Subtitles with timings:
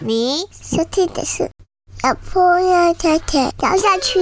[0.00, 1.50] 你收听的是
[2.02, 4.18] 老婆要太太聊下去。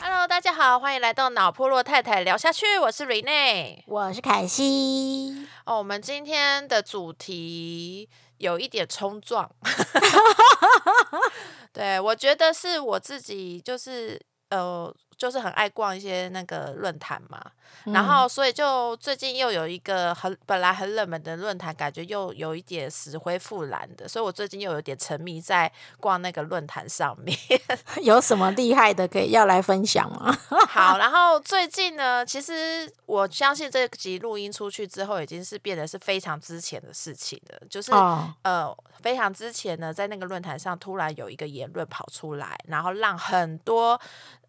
[0.00, 3.82] Hello，大家好，欢迎来到脑破落太太聊下去，我是 Rene。
[3.86, 8.08] 我是凯西，哦，我们今天的主题
[8.42, 9.48] 有一点冲撞，
[11.72, 14.92] 对我觉得是我自己就是呃，
[15.22, 17.40] 就是很爱逛一些那个论坛嘛，
[17.84, 27.38] 然后所以就最近又有一个很本来很冷门的论坛，感觉又有一点死灰复燃的，所以我最近又有点沉迷在逛那个论坛上面。
[28.02, 30.36] 有什么厉害的可以要来分享吗？
[30.66, 37.62] 好，然后最近呢，其实我相信这集录音出去之后，已经是变得是非常之前的事情了。
[37.70, 44.00] 就是、哦呃，非常之前呢，在那个论坛上突然有一个言论跑出来，然后让很多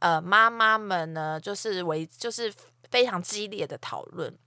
[0.04, 2.54] 呃妈妈们呢，就是为就是
[2.92, 4.38] 非常激烈的讨论。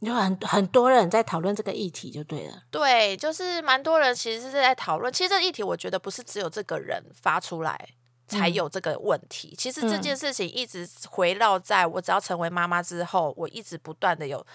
[0.00, 2.62] 有很很多人在讨论这个议题，就对了。
[2.70, 5.12] 对，就是蛮多人其实是在讨论。
[5.12, 7.78] 其实这个议题，我觉得不是只有这个人发出来
[8.26, 9.54] 才有这个问题。
[9.58, 14.46] 其实这件事情一直围绕在我只要成为妈妈之后，我一直不断的有，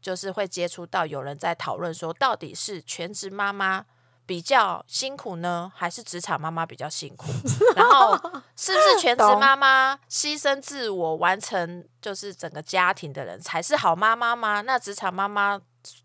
[0.00, 3.84] 就是会接触到有人在讨论说，到底是全职妈妈。
[4.30, 7.26] 比较辛苦呢，还是职场妈妈比较辛苦？
[7.74, 8.14] 然后
[8.54, 14.60] 是不是全职妈妈牺牲自我完成就是整个家庭的人才是好妈妈吗？
[14.60, 15.60] 那职场妈妈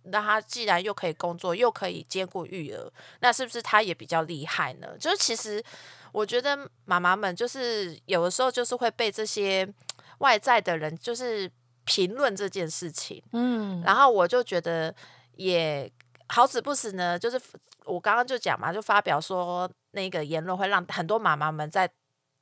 [0.05, 4.97] 那她既然又可以工作，又可以兼顾育儿，那是不是她也比较厉害呢？
[4.99, 5.63] 就是其实
[6.11, 9.71] 我觉得妈妈们就是有的时候就是会被这些
[10.17, 11.47] 外在的人就是
[11.83, 14.91] 评论这件事情，嗯，然后我就觉得
[15.35, 15.87] 也
[16.29, 17.39] 好死不死呢，就是
[17.85, 21.89] 我刚刚就讲嘛，就发表说那个言论会让很多妈妈们在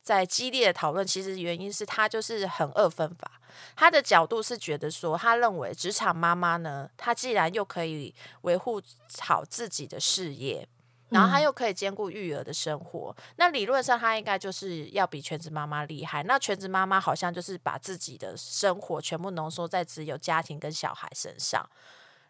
[0.01, 3.31] 在激烈的讨论，其实原因是他就是很二分法。
[3.75, 8.81] 他的角度是觉得说，他认为职场妈妈呢，她既然又可以维护
[9.19, 10.67] 好自己的事业。
[11.09, 16.23] 然后她又可以兼顾育儿的生活，那理论上她应该就是要比全职妈妈厉害。
[16.23, 21.69] 那全职妈妈好像就是把自己的生活全部浓缩在只有家庭跟小孩身上，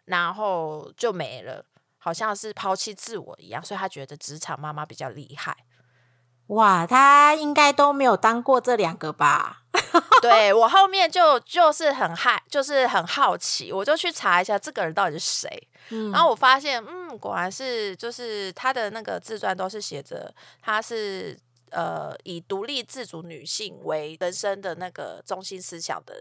[0.04, 1.64] 然后就没了，
[2.04, 3.64] 好像是抛弃自我一样。
[3.64, 5.56] 所以他觉得职场妈妈比较厉害。
[6.48, 9.62] 哇，他应该都没有当过这两个吧？
[10.20, 15.68] 对我后面就就是很害，就是很好奇，我就去查一下这个人到底是谁。
[16.12, 21.38] 然后我发现，嗯，果然是就是他的那个自传都是写着他是
[21.70, 26.14] 呃以独立自主女性为人生的那个中心思想的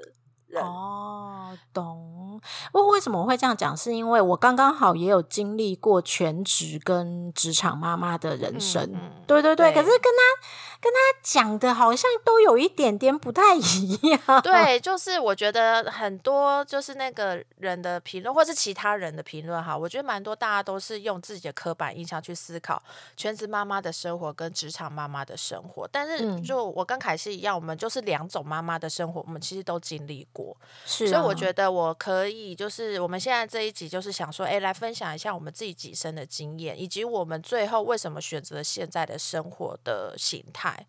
[0.54, 0.64] 人。
[0.64, 2.40] 哦，懂。
[2.74, 3.76] 为为什么我会这样讲？
[3.78, 8.84] 是因为我刚刚好也有经历过全职跟职场妈妈的人生。
[8.94, 10.48] 嗯对对对，对可是跟他
[10.82, 14.20] 跟他讲的好像都有一点点不太一样。
[14.44, 22.82] 对，就是我觉得很多就是那个人的评论，或是其他人的评论哈，我觉得蛮多大家都是用自己的刻板印象去思考
[23.16, 25.88] 全职妈妈的生活跟职场妈妈的生活。
[25.90, 30.43] 但是嗯就我跟凯西一样，我们就是两种妈妈的生活，我们其实都经历过，
[30.86, 40.86] 是、啊，所以我觉得我可以就是我们现在这一集就是想说，哎，来分享一下我们自己几生的经验，以及我们最后为什么选择现在的生活的形态。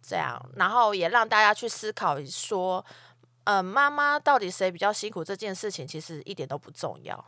[0.00, 2.82] 这样，然后也让大家去思考说，
[3.44, 7.22] 呃，妈妈到底谁比较辛苦这件事情，其实一点都不重要。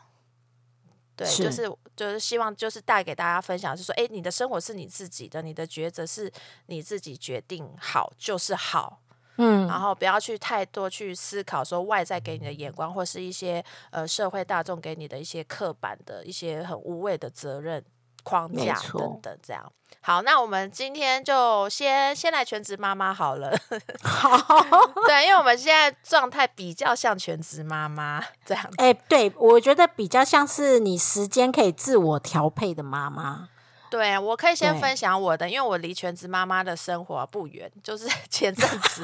[1.14, 6.32] 对，是就是就是希望就是带给大家分享，是说，哎，你的生活是你自己的，你的抉择是
[6.66, 9.02] 你自己决定好就是好，
[9.36, 17.82] 嗯，然后不要去太多去思考说外在给你的眼光，或是一些呃社会大众给你的一些刻板的一些很无谓的责任
[18.22, 19.72] 框架等等，这样。
[20.02, 23.54] 好，那我们今天就先先来全职妈妈好了。
[24.02, 24.38] 好。
[25.06, 28.64] 对，因为我们现在状态比较像全职妈妈这样。
[28.76, 33.48] 哎、对，我觉得比较像是你时间可以自我调配的妈妈。
[33.90, 39.02] 对，我可以先分享我的，因为我离全职妈妈的生活不远，就是 前阵子，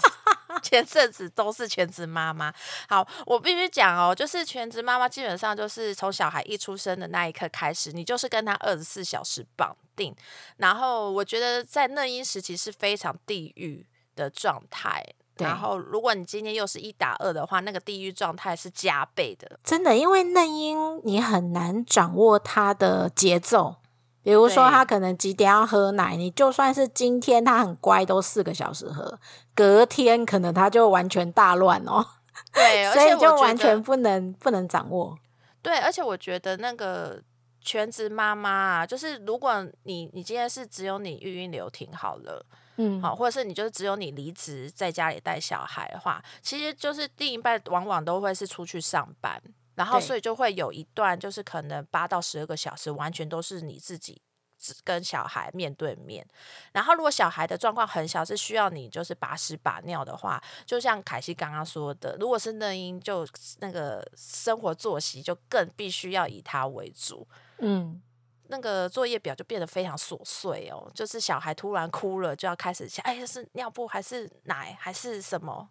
[0.62, 2.52] 前阵子都是全职妈妈。
[2.88, 10.14] 好，我必须讲哦，就是全职妈妈基本上就是从小孩一出生的那一刻开始，你就是跟他二十四小时绑定。
[10.58, 13.84] 然后我觉得在嫩婴时期是非常地狱
[14.14, 15.04] 的状态。
[15.38, 19.60] 然后，如果你今天又是一打二的话，那个地狱状态是加倍的。
[19.62, 23.76] 真的，因为嫩婴你很难掌握他的节奏。
[24.26, 29.16] 比如说，他可能几点要喝奶，你就算是今天他很乖，都四个小时喝，
[29.54, 32.04] 隔天可能他就完全大乱哦，
[32.52, 35.16] 对，而所以就完全不能不能掌握。
[35.62, 37.22] 对，而且我觉得那个
[37.60, 42.44] 全职妈妈啊，就是如果你你今天是只有你育婴留停好了，
[42.78, 49.40] 嗯，好，或者是你就是只有你离职在家里带小孩的话，其实就是另一半往往都会是出去上班，
[49.76, 54.20] 然后所以就会有一段就是可能八到十二个小时，完全都是你自己
[54.58, 56.26] 只跟小孩面对面。
[56.72, 63.26] 然后如果小孩的状况很小，是需要你就是把屎把尿的话，就像凯西刚刚说的，如果是嫩婴，就
[63.60, 67.28] 那个生活作息就更必须要以他为主。
[67.58, 68.00] 嗯，
[68.48, 75.68] 那个作业表就变得非常琐碎哦，就是小孩突然哭了，就要开始想，哎，是尿布还是奶还是什么？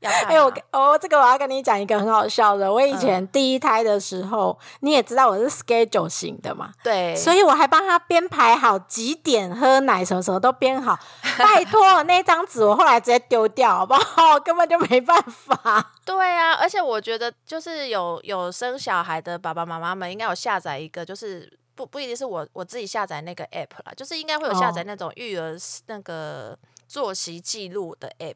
[0.00, 2.72] 哎、我跟哦，这个我要跟你讲一个很好笑的。
[2.72, 10.96] 我以嗯前第一胎的时候，你也知道我是 schedule 型的嘛，对，所以我还帮他编排好几点喝奶，什么什么都编好。
[11.36, 14.38] 拜 托，那张纸我后来直接丢掉，好不好？
[14.40, 15.92] 根本就没办法。
[16.04, 25.56] 对啊，而且我觉得就是有有生小孩的爸爸妈妈们应该有下载一个，就是不不一定是我我自己下载那个 app 啦，就是应该会有下载哦那种育儿
[25.86, 26.56] 那个
[26.86, 28.34] 作息记录的 app。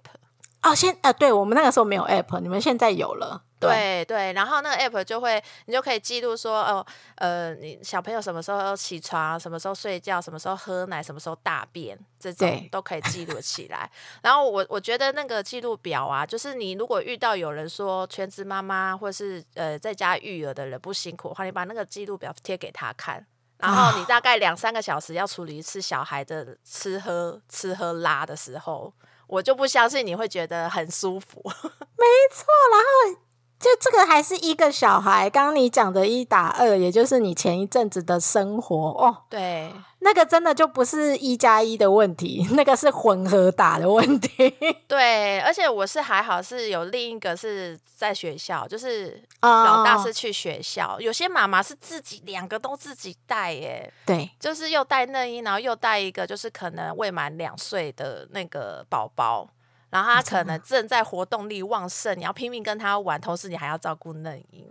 [0.62, 3.43] 哦，现呃，对我们那个时候没有 app，你们现在有了。
[3.59, 13.88] 对对，然后那个 app 就会，你就可以记录说，哦，呃，你小朋友什么时候起床，什么时候睡觉，什么时候喝奶，什么时候大便，这种都可以记录起来。
[14.20, 23.25] 然后我我觉得那个记录表啊，就是你如果遇到有人说全职妈妈或是呃在家育儿的人不辛苦的话，你把那个记录表贴给他看。
[23.58, 28.93] 然后你大概两三个小时要处理一次小孩的吃喝吃喝拉的时候，
[29.32, 31.40] 我就不相信你会觉得很舒服。
[31.96, 33.19] 没错，然后
[33.58, 39.73] 就这个还是一个小孩，刚刚你讲的一打二，也就是你前一阵子的生活哦，对，
[40.04, 44.50] 那个真的就不是一加一的问题， 那个是混合打的问题。
[44.88, 54.28] 对，而且我是还好是有另一个是在学校，就是啊老大是去学校，有些妈妈是自己两个都自己带耶，对。
[54.40, 59.48] 就是又带内衣，然后又带一个就是可能未满两岁的那个宝宝。
[59.93, 64.67] 然后他可能正在活动力旺盛，你要拼命跟他玩，同时你还要照顾嫩婴，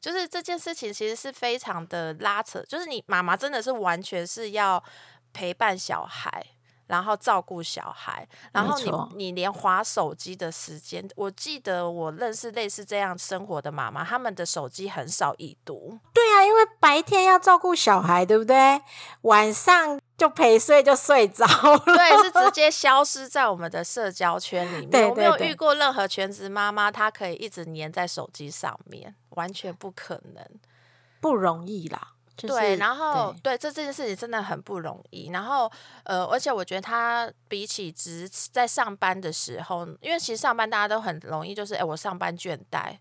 [0.00, 4.82] 就是这件事情其实是非常的拉扯，就是你妈妈真的是完全是要
[5.32, 6.44] 陪伴小孩，
[6.86, 18.82] 然后照顾小孩，然后你你连划手机的时间，我记得我认识类似这样生活的妈妈，他们的手机很少已读，对啊，因为白天要照顾小孩，对不对？
[19.22, 21.78] 晚上就陪睡就睡着了。
[21.84, 24.90] 对，是直 接消失在我们的社交圈里面。
[24.90, 30.44] 对我没有遇过任何全职妈妈，她可以一直黏在手机上面，完全不可能。
[31.20, 32.13] 不容易啦。
[32.36, 35.30] 就是、对，然后对对这这件事情真的很不容易。
[35.30, 35.70] 然后
[36.04, 42.96] 呃，而且我觉得他比起职在上班的时候，因为其实上班大家都很容易，就是哎，我上班倦怠。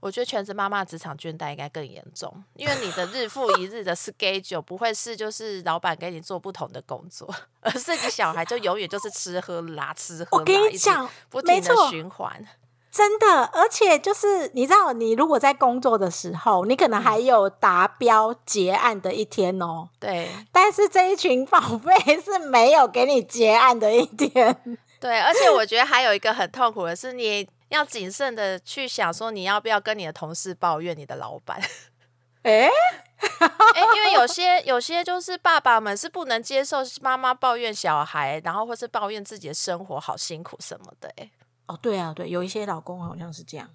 [0.00, 7.28] 我觉得全职妈妈职场倦怠应该更严重，因为你的日复一日的 schedule 不会是就是老板给你做不同的工作，
[7.60, 12.42] 而是你小孩就永远就是吃喝拉吃喝拉，我跟你讲，不停的循环。
[12.90, 19.88] 真的，而且就是你知道，你如果在工作的时候，你可能还有达标结案的一天哦。
[20.00, 24.56] 对 但是这一群宝贝是没有给你结案的一天。
[25.00, 31.60] 对，而且我觉得还有一个很痛苦的是，你要谨慎的去想说，你要不要跟你的同事抱怨你的老板。
[32.42, 41.30] 哎、哎、因为有些有些就是爸爸们是不能接受妈妈抱怨小孩，然后或是抱怨自己的生活好辛苦什么的、哎，
[41.70, 43.68] 哦，对啊，对，有一些老公好像是这样。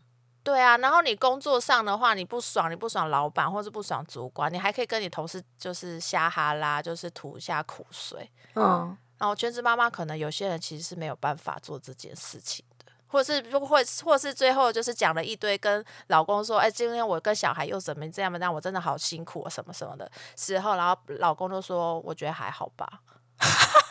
[0.44, 8.30] 对啊，然后你工作上的话，你不爽，你不爽老板或是不爽主管，你还可以跟你同事就是瞎哈拉，就是吐一下苦水。
[8.56, 23.00] 嗯，然后全职妈妈可能有些人其实是没有办法做这件事情的，或者是或或是最后就是讲了一堆跟老公说，哎，今天我跟小孩又怎么这样让我真的好辛苦啊，什么什么的时候，然后老公就说，我觉得还好吧。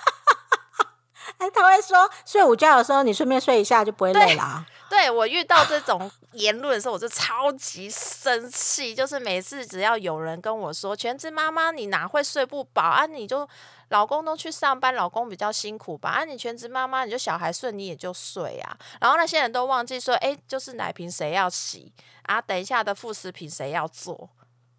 [1.45, 4.65] 哎，他会说睡午觉的时候，你顺便睡一下就不会累啦。
[4.89, 8.95] 对我遇到这种言论的时候，我就超级生气。
[8.95, 13.05] 就是每次只要有人跟我说“全职妈妈，你哪会睡不饱啊？
[13.05, 13.47] 你就
[13.89, 16.11] 老公都去上班，老公比较辛苦吧？
[16.11, 22.41] 啊，你全职妈妈，你就小孩睡，你也就睡啊。”然后那些人都忘记说，哎，就是奶瓶谁要洗啊？
[22.41, 24.31] 等一下的副食品谁要做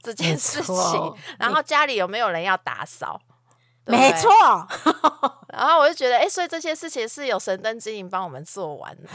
[0.01, 1.15] 这件事情？
[1.37, 3.19] 然后家里有没有人要打扫？
[3.85, 4.29] 对不对没错，
[5.49, 9.07] 然后我就觉得，哎，所以这些事情是有神灯经营帮我们做完的。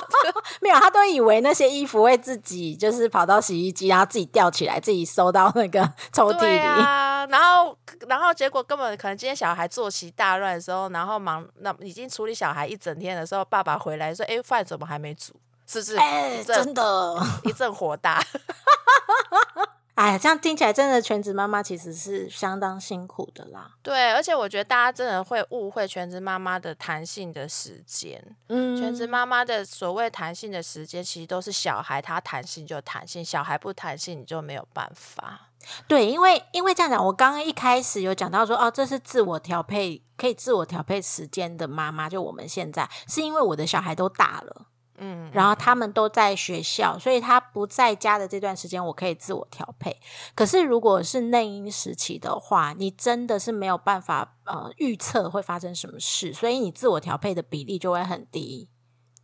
[0.60, 6.58] 没有，他都以为那些衣服会自己就是跑到洗衣机，然后自己吊起来，自己收到那个抽屉里。
[6.58, 7.76] 啊，然后
[8.08, 15.34] 然后结果根本可能今天小孩作息大乱的时候，然后忙那已经处理小孩一整天的时候，爸爸回来说：“哎，饭怎么还没煮？”
[15.68, 15.96] 是不是？
[15.98, 18.20] 哎、真的，一阵火大。
[19.96, 23.70] 哎，这样听起来真的全职妈妈其实是相当辛苦的啦。
[23.82, 28.22] 对，而且我觉得大家真的会误会全职妈妈的弹性的时间。
[28.48, 35.48] 嗯全职妈妈的所谓弹性的时间，其实都是小孩他弹性就弹性，小孩不弹性你就没有办法。
[35.88, 44.66] 对，因为因为这样讲，我刚刚一开始有讲到说，哦，这是自我调配，可以自我调配时间的妈妈，就我们现在是因为我的小孩都大了。
[44.98, 50.00] 嗯，然后他们都在学校，所以他不在家的这段时间，我可以自我调配。
[50.34, 58.68] 可是如果是内因时期的话，你真的是没有办法呃预测会发生什么事，所以你自我调配的比例就会很低。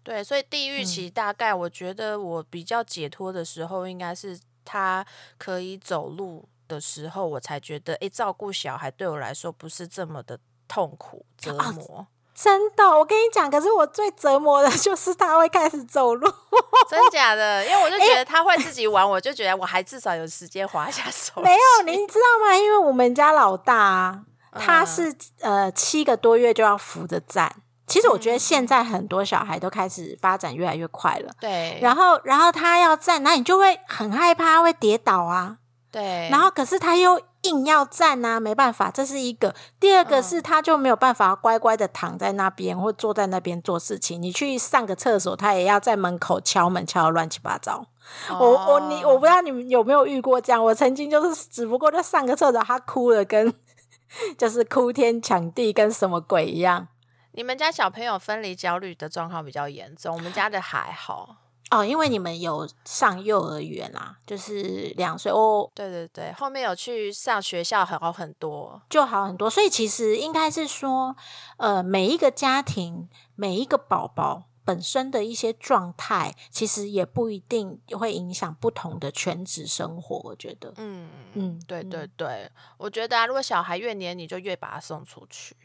[0.03, 5.07] 对，所以地嗯狱期大概我觉得我比较解脱的时候，应该是他
[5.39, 12.07] 可以走路的时候，我才觉得，诶，照顾小孩对我来说不是这么的痛苦折啊磨。
[12.43, 16.29] 真的，我跟你讲，可是我最折磨的就是他会开始走路。
[16.91, 17.65] 真假的？
[17.65, 21.41] 因为我就觉得他会自己玩，我就觉得我还至少有时间滑一下手。
[21.41, 22.57] 没有，你知道吗？
[22.57, 24.21] 因为我们家老大啊，
[24.59, 27.55] 他嗯是呃七个多月就要扶着站。
[27.87, 31.31] 其实我觉得现在很多小孩都开始发展越来越快了。
[31.41, 35.59] 对，然后，然后他要站，那你就会很害怕会跌倒啊。
[35.91, 39.55] 对，然后，可是他又硬要站啊，没办法，这是一个。
[39.81, 44.21] 第二个是，他就没有办法乖乖的躺在那边或坐在那边做事情。
[44.23, 47.87] 你去上个厕所，他也要在门口敲门，敲的乱七八糟。
[48.29, 50.65] 我我你我不知道你们有没有遇过这样？
[50.65, 53.53] 我曾经就是只不过就上个厕所，他哭了，跟
[54.39, 56.89] 就是哭天抢地，跟什么鬼一样。
[57.33, 61.37] 你们家小朋友分离焦虑的状况比较严重，我们家的还好。
[61.73, 68.83] 哦，因为你们有上幼儿园啦，就是两岁哦，对对对，后面有去上学校很好很多。
[68.91, 69.49] 就好很多。
[69.49, 71.17] 所以其实应该是说，
[71.57, 80.21] 呃，每一个家庭、每一个宝宝本身的一些状态，其实也不一定会影响不同的全职生活。
[80.25, 85.57] 我觉得，嗯嗯，对对对，我觉得啊，如果小孩越黏你，就越把他送出去。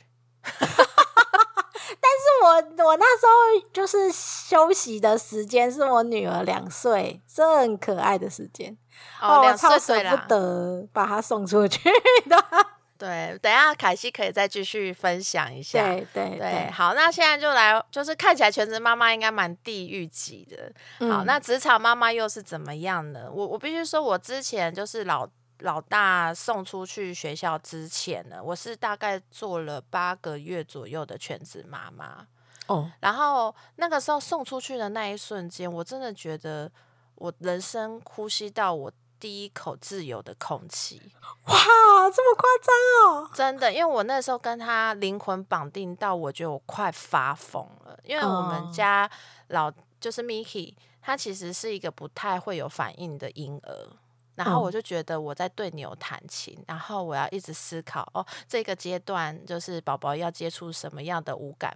[2.17, 8.77] 是我我那时候就是休息的时间，是我女儿两岁，这很可爱的时间。
[9.21, 10.17] 哦，我两超舍不。
[10.27, 11.89] 得把她送出去
[12.27, 12.37] 的。
[12.97, 15.85] 对，等一下凯西可以再继续分享一下。
[15.85, 21.07] 对对对，好，那现在就来，就是看起来全职妈妈应该蛮地狱级的。
[21.07, 23.29] 好，嗯那职场妈妈又是怎么样呢？
[23.31, 32.27] 我我必须说，我之前就是老老大送出去学校之前呢，我是大概做了八个月左右的全职妈妈。
[32.67, 36.71] 哦，然后那个时候送出去的那一瞬间，我真的觉得
[37.15, 41.01] 我人生呼吸到我第一口自由的空气。
[41.45, 41.55] 哇，
[42.13, 43.31] 这么夸张哦！
[43.33, 47.97] 真的，因为我那时候跟他灵魂绑定到，我觉得我快发疯了。
[48.03, 49.09] 因为我们哦家
[49.47, 53.89] 老就是 Miki，他其实是一个不太会有反应的婴儿。
[54.37, 61.75] 然后嗯我就觉得我在对牛弹琴，然后我要一直思考哦，这个阶段就是宝宝要接触什么样的五感、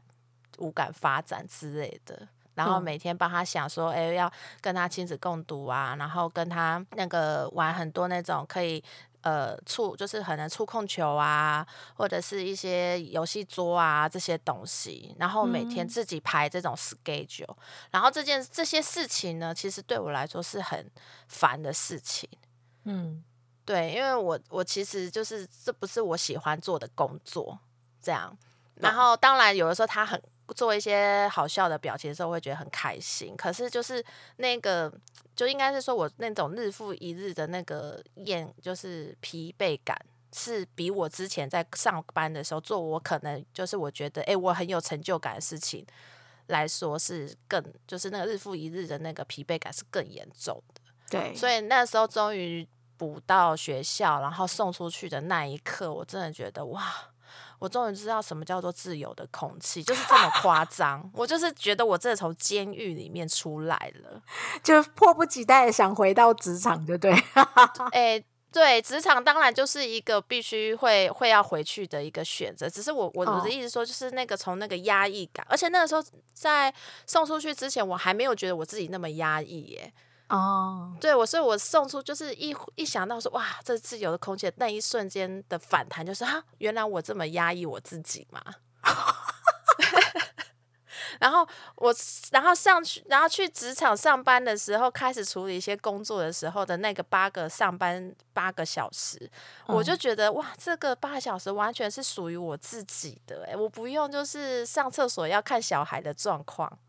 [0.59, 2.27] 五感发展之类的。
[2.53, 8.83] 然后嗯每天帮他想说，哎、要跟他亲子共读啊，然后跟他那个玩很多那种可以
[9.21, 11.65] 呃触，就是可能触控球啊，
[11.95, 17.55] 或者是一些游戏桌啊这些东西，然后每天嗯自己排这种 schedule，、
[17.89, 20.85] 然后这件这些事情呢，其实对我来说是很
[21.29, 22.29] 烦的事情。
[22.83, 23.23] 嗯
[23.65, 27.57] 对，因为我我其实就是这不是我喜欢做的工作，
[28.01, 28.35] 这样。
[28.75, 30.21] 然后当然有的时候他很
[30.55, 33.35] 做一些好笑的表情的时候，我会觉得很开心。
[33.38, 34.03] 可是就是
[34.38, 34.91] 那个，
[35.35, 39.95] 就应该是说我那种日复一日的那个厌，就是疲惫感。
[40.33, 45.85] 是比我之前在上班的时候做，我可能就是我觉得，哎、我很有成就感的事情
[46.47, 50.80] 来说，是更就是那个日复一日的那个疲惫感是更严重的。
[51.11, 56.83] 对，所以那时候终于补到学校，然后送出去的那一刻，我真的觉得哇，
[57.59, 61.11] 我终于知道什么叫做自由的空气，就是这么夸张。
[61.13, 64.21] 我就是觉得我真的从监狱里面出来了。
[64.63, 67.11] 就迫不及待的想回到职场，就对。
[67.91, 72.69] 哎、对，职场当然就是一个必须会会要回去的一个选择。
[72.69, 76.03] 只是我我我哦的意思说，就是那个从那个压抑感，而且那个时候
[76.33, 76.73] 在
[77.05, 79.93] 送出去之前，我还没有觉得我自己那么压抑耶。
[80.31, 88.41] 哦，对我，所以我送出就是一一想到说哇，这自由的空气，那一瞬间的反弹就是啊，原来我这么压抑我自己嘛。
[91.19, 91.93] 然后我，
[92.31, 99.29] 然后上去，然后去职场上班的时候，开始处理一些工作的时候的那个八个上班八个小时，
[99.67, 106.79] 我就觉得哇，这个八个小时完全是属于我自己的、欸，我不用就是上厕所要看小孩的状况。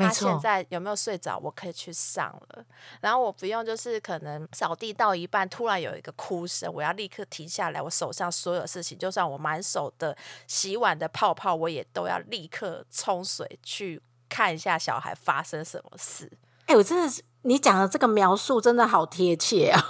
[0.00, 2.64] 没他现在有没有睡着，我可以去上了。
[3.00, 10.16] 然后我不用就是可能扫地到一半，突然有一个哭声，我要立刻停下来，我手上所有事情，就算我满手的
[10.46, 16.30] 洗碗的泡泡，我也都要立刻冲水去看一下小孩发生什么事。
[16.66, 19.82] 哎、我真的是你讲的这个描述真的好贴切啊！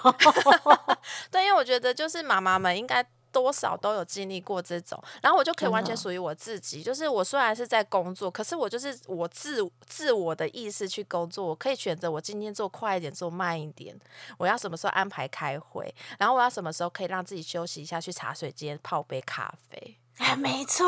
[1.31, 6.83] 对，因为我觉得就是妈妈们应该多少都有经历过这种，然后我就可以完全属于我自己。
[6.83, 13.99] 就是我虽然是在工作，可是我就是我自自我的意识去工作，我可以选择我今天做快一点，做慢一点，
[14.39, 19.97] 我要什么时候安排开会，然后我要什么时候可以让自己休息一下，去茶水间泡杯咖啡。
[20.19, 20.87] 哎，没错，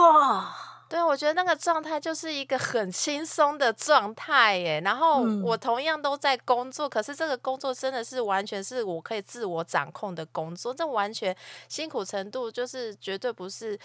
[0.93, 4.79] 对，我觉得那个状态就是一个很轻松的状态耶。
[4.85, 11.35] 然后嗯我同样都在工作，可是这个工作真的是完全是我可以自我掌控的工作，这完全
[11.67, 13.79] 辛苦程度就是绝对不是。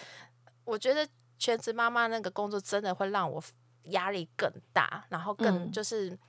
[0.66, 1.08] 我觉得
[1.40, 3.42] 全职妈妈那个工作真的会让我
[3.84, 6.20] 压力更大，然后更嗯就是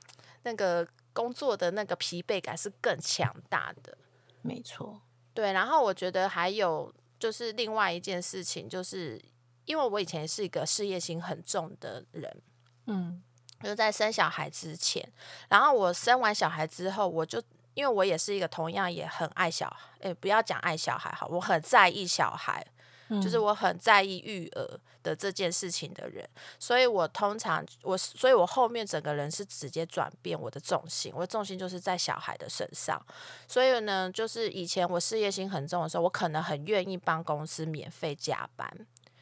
[0.45, 3.99] 那个工作的那个疲惫感是更强大的。
[4.43, 5.01] 没错，
[5.35, 9.21] 对，然后我觉得还有就是另外一件事情，就是
[9.69, 12.43] 因为我以前是一个事业心很重的人，
[12.87, 13.23] 嗯。
[13.61, 15.05] 就在生小孩之前，
[15.49, 17.43] 然后我生完小孩之后，我就
[17.75, 22.65] 因为我也是一个同样也很爱小孩，诶，不要讲爱小孩好，我很在意小孩，
[23.09, 26.25] 嗯就是我很在意育儿的这件事情的人，
[26.61, 33.05] 所以我通常我所以我后面整个人是直接转变我的重心，我的重心就是在小孩的身上，
[33.49, 38.73] 所以呢，就是以前我事业心很重的时候，我可能很愿意帮公司免费加班，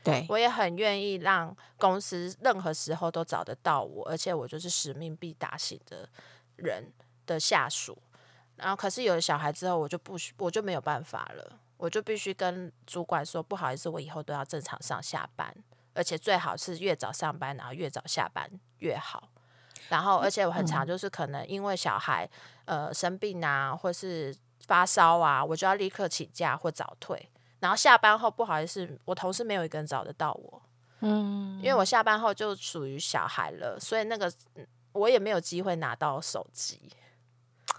[0.07, 6.09] 对，我也很愿意让公司任何时候都找得到我，而且我就是使命必达型的
[6.55, 6.93] 人
[7.27, 8.01] 的下属。
[8.55, 15.53] 然后，可是有了小孩之后，我就不需，我就没有办法了，我就必须跟主管说，不好意思，我以后都要正常上下班，
[15.93, 18.49] 而且最好是越早上班，然后越早下班
[18.79, 19.29] 越好。
[19.89, 22.29] 然后，而且我很常就是可能因为小孩
[22.65, 24.35] 呃生病啊，或是
[24.67, 27.29] 发烧啊，我就要立刻请假或早退。
[27.61, 30.63] 然后下班后不好意思，我同事没有一个人找得到我，
[31.01, 36.91] 嗯，因为我下班后就属于小孩了，所以那个嗯我也没有机会拿到手机。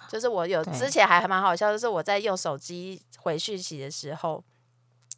[0.09, 4.41] 就是我有之前还蛮好笑，就是我在用手机回讯息的时候，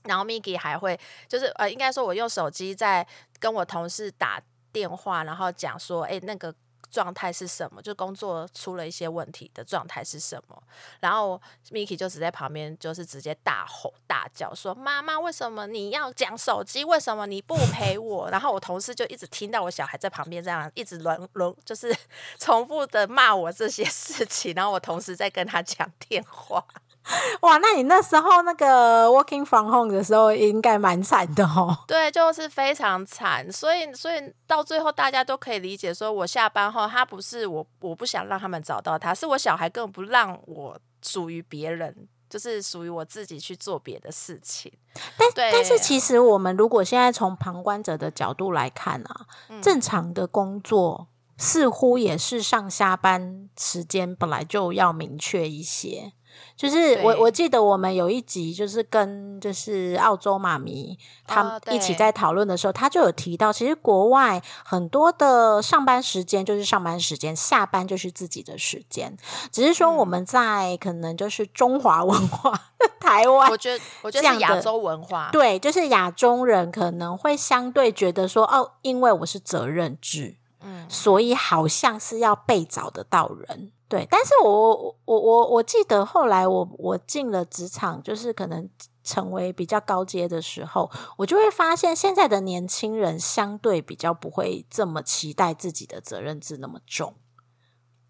[0.04, 3.06] 然后 Miki 还会就是呃，应该说我用手机在
[3.40, 4.42] 跟我同事打
[4.72, 6.54] 电话，然后讲说，哎、那个
[6.90, 7.82] 状态是什么？
[7.82, 10.64] 就工作出了一些问题的状态是什么？
[11.00, 16.84] 然后 Miki 就只在旁边就是直接大吼大叫说：“妈妈，为什么你要讲手机？
[16.84, 21.96] 为什么你不陪我？”然后我同事就一直听到我小孩在旁边这样一直轮轮，就是
[22.40, 26.66] 重复的骂我这些事情，然后我同时在跟他讲电话。
[27.42, 31.78] 哇，那你那时候那个 working from home 的时候，应该蛮惨的哦。
[31.88, 44.72] 对，就是非常惨，所以所以到最后大家都可以理解，说我下班后，他不是我我不想让他们找到他，是我小孩根本不让我属于别人，就是属于我自己去做别的事情。
[45.18, 56.14] 但但是其实我们如果现在从旁观者的角度来看啊，嗯正常的工作似乎也是上下班时间本来就要明确一些。
[56.58, 69.18] 就是我我记得我们有一集就是跟就是澳洲妈咪他们一起在讨论的时候，他就有提到，其实国外很多的上班时间就是上班时间，下班就是自己的时间，
[69.52, 70.10] 只是说我嗯。
[70.10, 83.72] 们在可能就是中华文化台湾我觉得我觉得是亚洲文化，对，就是亚洲人可能会相对觉得说，哦，因为我是责任制，嗯，所以好像是要被找得到人。
[83.90, 88.70] 对，但是我我我我记得后来我我进了职场，就是可能
[89.04, 97.16] 成为比较高阶的时候，我就会发现现在的年轻人相对比较不会这么期待自己的责任制那么重。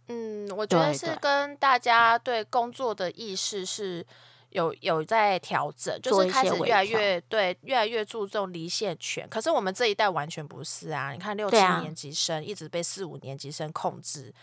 [0.09, 4.05] 嗯，我觉得是跟大家对工作的意识是
[4.49, 9.27] 有有在调整，就是开始越来越对越来越注重离线权。
[9.29, 11.11] 可是我们这一代完全不是啊！
[11.11, 14.33] 你看六七年级生一直被四五年级生控制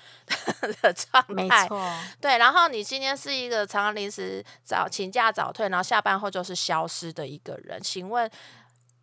[0.81, 1.81] 的 状没态，错，
[2.21, 2.39] 对。
[2.39, 8.31] 然后你今天是一个常常临时早请假早退，然后下班后就是消失的一个人，请问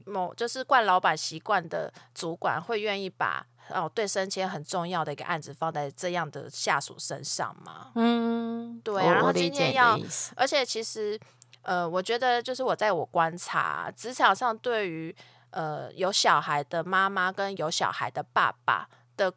[0.06, 7.92] 某就是惯老板习惯的主管会愿意把哦对升迁很重要的一个案子放在这样的下属身上吗？
[7.96, 9.98] 嗯，对啊然后今天要
[10.36, 11.20] 而且其实，
[11.62, 15.16] 呃，我觉得就是我在我观察职场上，对于
[15.52, 19.34] 呃有小孩的妈妈跟有小孩的爸爸的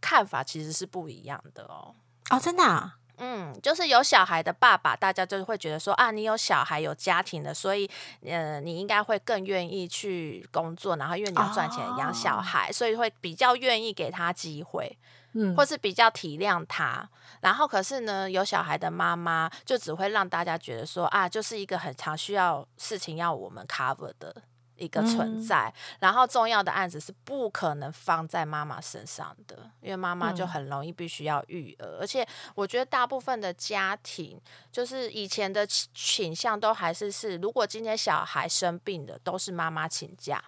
[0.00, 1.94] 看法其实是不一样的哦。
[2.30, 7.88] 哦，真的、啊，嗯，就是有小孩的爸爸，大家就会觉得说啊，你有小孩有家庭的，所以
[8.24, 14.98] 呃，你应该会更愿意去工作，然后因为你要赚钱养小哦孩，所以会比较愿意给他机会。
[15.32, 17.08] 嗯或是比较体谅他。
[17.40, 24.34] 然后可是呢，有小孩的妈妈就只会让大家觉得说啊，就是一个很常需要事情要我们 cover 的。
[24.80, 25.40] 一个存嗯。
[25.40, 30.48] 在，然后重要的案子是不可能放在妈妈身上的，因为妈妈就嗯。
[30.48, 34.40] 很容易必须要育儿，而且我觉得大部分的家庭，
[34.72, 40.42] 就是以前的倾倾向都还是是，如果今天小孩生病了，都是妈妈请假，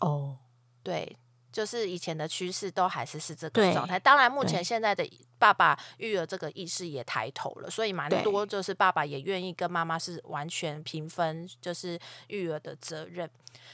[0.00, 0.36] 哦，
[0.82, 1.16] 对，
[1.56, 3.98] 就是以前的趋势都还是是这个状态。
[3.98, 5.02] 当然，目前现在的
[5.38, 13.30] 爸爸育儿这个意识也抬头了，所以蛮多就是爸爸也愿意跟妈妈是完全平分，就是育儿的责任。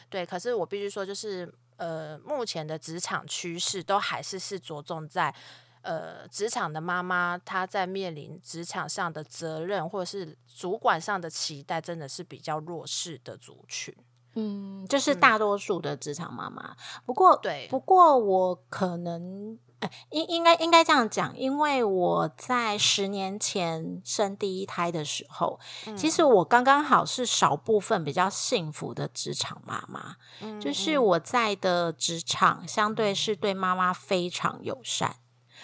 [0.08, 5.34] 对，可是我必须说，就是呃，目前的职场趋势都还是是着重在。
[5.82, 13.92] 呃，职场的妈妈，她在面临职场上的责任，或者是主管上的期待，真的是比较弱势的族群。
[14.34, 16.76] 嗯，就是大多数的职场妈妈。
[17.04, 17.66] 不过，对。
[17.70, 19.58] 不过我可能。
[19.80, 25.58] 呃应应该应该这样讲，因为我在十年前生第一胎的时候，
[25.96, 35.16] 其实我刚刚好是少部分比较幸福的职场妈妈，嗯就是我在的职场相对是对妈妈非常友善，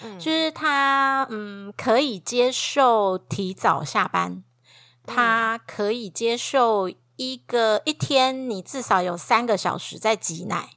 [0.02, 0.18] 嗯。
[0.18, 4.42] 就是她嗯可以接受提早下班，
[5.06, 10.70] 她可以接受一个一天你至少有三个小时在挤奶。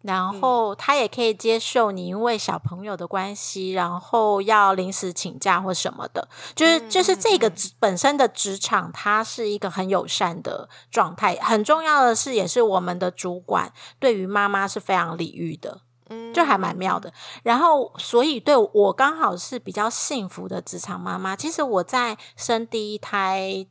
[0.00, 11.36] 然后他也可以接受你因为小朋友的关系，然后要临时请假或什么的，就是就是这个本身的职场，它是一个很友善的状态。
[11.42, 15.82] 很重要的是，也是我们的主管对于妈妈是非常礼遇的。
[16.10, 17.12] 嗯就还蛮妙的。
[17.42, 21.34] 然后，所以对我刚好是比较幸福的职场妈妈。
[21.34, 23.66] 其实我在生第一胎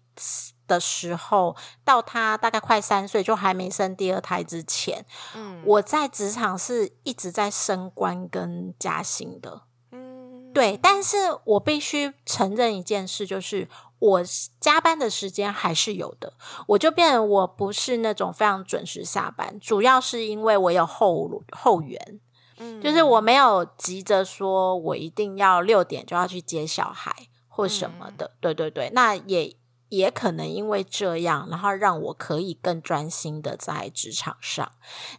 [0.68, 5.64] 的时候，到他大概快三岁，就还没生第二胎之前，嗯。
[5.66, 9.62] 我在职场是一直在升官跟加薪的。
[9.92, 10.52] 嗯。
[10.54, 13.68] 对，但是我必须承认一件事，就是
[14.00, 14.22] 我
[14.60, 16.34] 加班的时间还是有的，
[16.68, 22.20] 我就变成我不是那种非常准时下班，主要是因为我有后后援，
[22.58, 22.82] 嗯。
[22.82, 23.22] 就是我。
[23.28, 27.14] 没有急着说我一定要六点就要去接小孩
[27.50, 29.54] 或什么的，对对对，那也
[29.89, 34.71] 也可能因为这样，然后让我可以更专心的在职场上。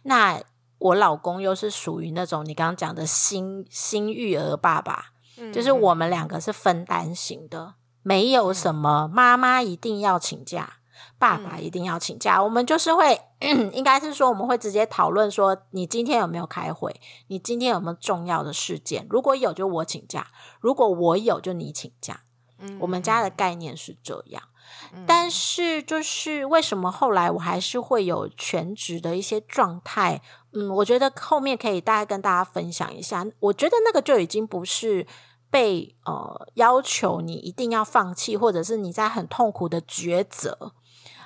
[0.03, 0.41] 那
[0.77, 10.77] 我老公又是属于那种你刚刚讲的新新育儿爸爸，嗯就是我们两个是分担型的，没有什么妈妈一定要请假，
[11.17, 13.19] 爸爸一定要请假，我们就是会，
[13.73, 17.01] 应该是说我们会直接讨论说，你今天有没有开会？
[17.27, 19.05] 你今天有没有重要的事件？
[19.09, 20.27] 如果有，就我请假；
[20.61, 22.21] 如果我有，就你请假。
[22.61, 24.43] 嗯我们家的概念是这样。
[25.05, 30.21] 但是，就是为什么后来我还是会有全职的一些状态？
[30.53, 33.25] 嗯，我觉得后面可以大概跟大家分享一下。
[33.39, 35.05] 我觉得那个就已经不是
[35.51, 40.73] 被呃要求你一定要放弃，或者是你在很痛苦的抉择，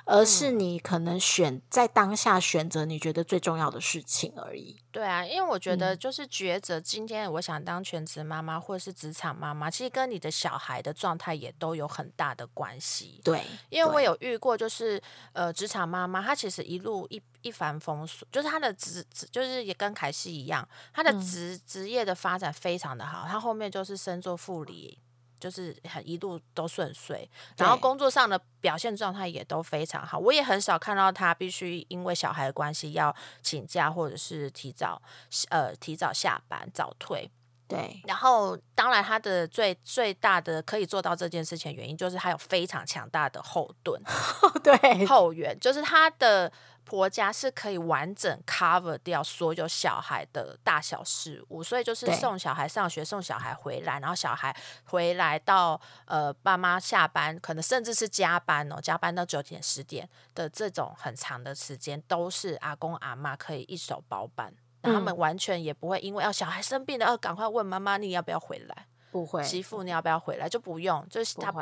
[0.04, 4.76] 而是你可能选在当下选择你觉得最重要的事情而已。
[4.90, 13.20] 对啊，因为我觉嗯得就是抉择，今天我想当全职妈妈或者是职场妈妈，其实跟你的小孩的状态也都有很大的关系。
[13.24, 24.98] 对，因为我有遇过，就是呃，职场妈妈，她其实一路一一帆风顺，就是她的职职，就是也跟凯西一样，她嗯的职职业的发展非常的好，她后面就是升做副理，
[25.44, 27.28] 就是很一路都顺遂，
[27.58, 30.18] 然后工作上的表现状态也都非常好。
[30.18, 35.02] 我也很少看到他必须因为小孩的关系要请假，或者是提早
[35.50, 37.30] 呃提早下班早退。
[37.66, 44.00] 对，然后，当然，他的最最大的可以做到这件事情的原因，就是他有非常强大的后盾。
[44.62, 46.50] 对，后援，就是他的
[46.84, 64.54] 婆家是可以完整 cover 掉所有小孩的大小事务，所以就是送小孩上学，送小孩回来，然后小孩回来到呃爸妈下班，可能甚至是加班哦，加班到九点十点的这种很长的时间，都是阿公阿妈可以一手包办。
[64.82, 71.54] 他们完全也不会因为哦小孩生病了，要赶快问妈妈你要不要回来，不会，媳妇你要不要回来，就不用，就是他，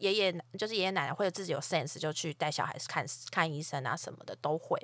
[0.00, 4.76] 爷爷就是爷爷奶奶或者自己有 sense，就去带小孩看看医生啊什么的都会，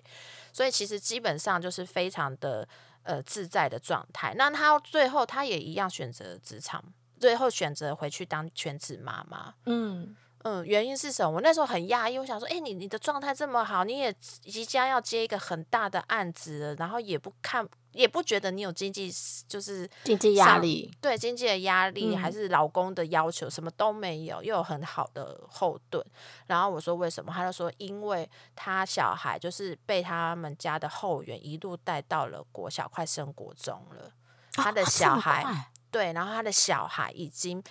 [0.53, 2.69] 所以其实基本上就是非常的
[3.03, 4.33] 呃自在的状态。
[4.37, 6.85] 那他最后他也一样选择职场，
[7.19, 9.55] 最后选择回去当全职妈妈。
[9.67, 11.31] 嗯，嗯，原因是什么？
[11.37, 19.13] 我那时候很压抑，我想说，哎、你你的状态这么好，你也即将要接一个很大的案子了，然后也不看，也不觉得你有经济
[19.47, 26.05] 就是经济压力，对经济的压力，嗯还是老公的要求，什么都没有，又有很好的后盾。
[26.47, 27.33] 然后我说为什么？
[27.33, 34.11] 他就说，因为他小孩就是被他们家的后援一路带到了国小，快升国中了。
[34.55, 37.63] 他的小孩快对，然后他的小孩已经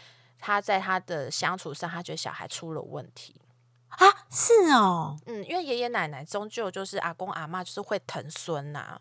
[0.42, 3.40] 他在他的相处上，他觉得小孩出了问题。
[3.88, 9.00] 啊，是哦，嗯，因为爷爷奶奶终究就是阿公阿妈，就是会疼孙呐、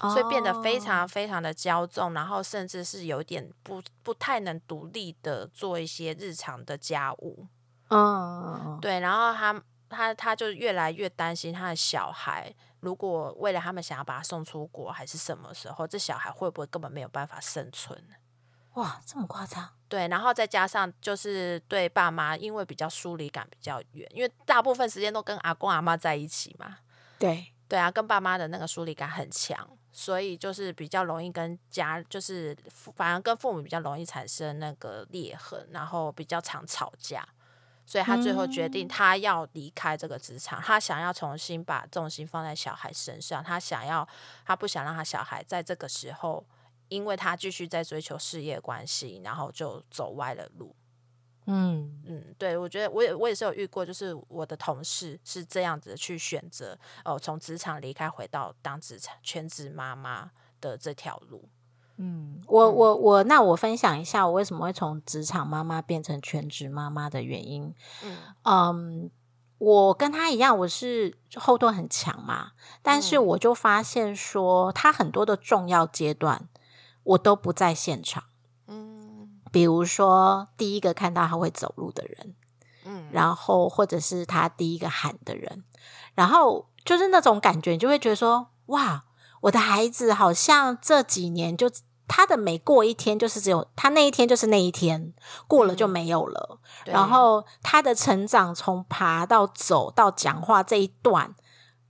[0.00, 7.46] 所以变得非哦常非常的骄纵，然后甚至是有点不不太能独立的做一些日常的家务。
[7.88, 17.98] 嗯，对，然后他他他就越来越担心他的小孩，如果为了他们想要把他送出国，还是什么时候，这小孩会不会根本没有办法生存？
[18.78, 19.68] 哇，这么夸张？
[19.88, 26.78] 对，然后再加上就是对爸妈，因为比较疏离感比较远，因为大部分时间都跟阿公阿妈在一起嘛。
[27.18, 37.26] 对，对啊，跟爸妈的那个疏离感很强，所以就是比较容易跟家，就是反而跟父母比较容易产生那个裂痕，然后比较常吵架。
[37.84, 44.06] 所以他最后决定，他要离开这个职场，他想要重新把重心放在小孩身上，他想要，
[44.44, 46.44] 他不想让他小孩在这个时候，
[46.88, 50.74] 因为他继续在追求事业关系，然后就走歪了路。
[51.50, 61.48] 嗯，嗯，对，我觉得我也我也是有遇过，就是我的同事是这样子去选择，哦，从职场离开，回到当职场全职妈妈的这条路。
[62.00, 67.74] 嗯我我我，那我分享一下我为什么会从职场妈妈变成全职妈妈的原因。
[68.04, 69.10] 嗯嗯，
[69.56, 76.48] 我跟他一样，我是后盾很强嘛，但是嗯我就发现说，他很多的重要阶段
[77.08, 78.24] 我都不在现场。
[78.66, 82.34] 嗯比如说，第一个看到他会走路的人，
[82.84, 85.64] 嗯，然后或者是他第一个喊的人，
[86.14, 89.04] 然后就是那种感觉，你就会觉得说，哇，
[89.42, 91.70] 我的孩子好像这几年就
[92.06, 95.14] 他的每过一天，就是只有他那一天就是那一天，
[95.46, 96.60] 过了就没有了。
[96.84, 101.34] 对然后他的成长从爬到走到讲话这一段，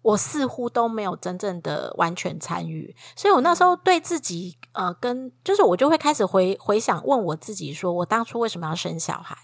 [0.08, 9.36] 我似乎都没有真正的完全参与，所以我那时候对自己呃，跟就是我就会开始回回想问我自己说，我当初为什么要生小孩？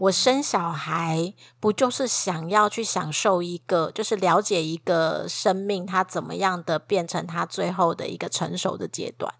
[0.00, 9.32] 我生小孩不就是想要去享受一个，就是了解一个生命它怎么样的变成它最后的一个成熟的阶段，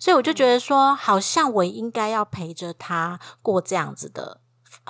[0.00, 4.40] 所以我就觉得说，好像我应该要陪着他过这样子的。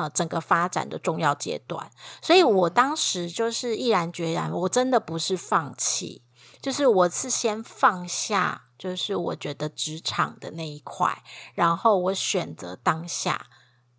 [0.01, 1.91] 呃，整个发展的重要阶段，
[2.23, 6.23] 所以我当时就是毅然决然，我真的不是放弃，
[6.63, 11.23] 就是我是先放下，就是我觉得职场的那一块，
[11.55, 13.49] 然后我选择当下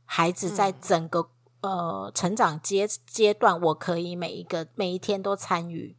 [0.06, 1.30] 孩子在整个、
[1.62, 5.96] 呃成长阶阶段，我可以每一个每一天都参与。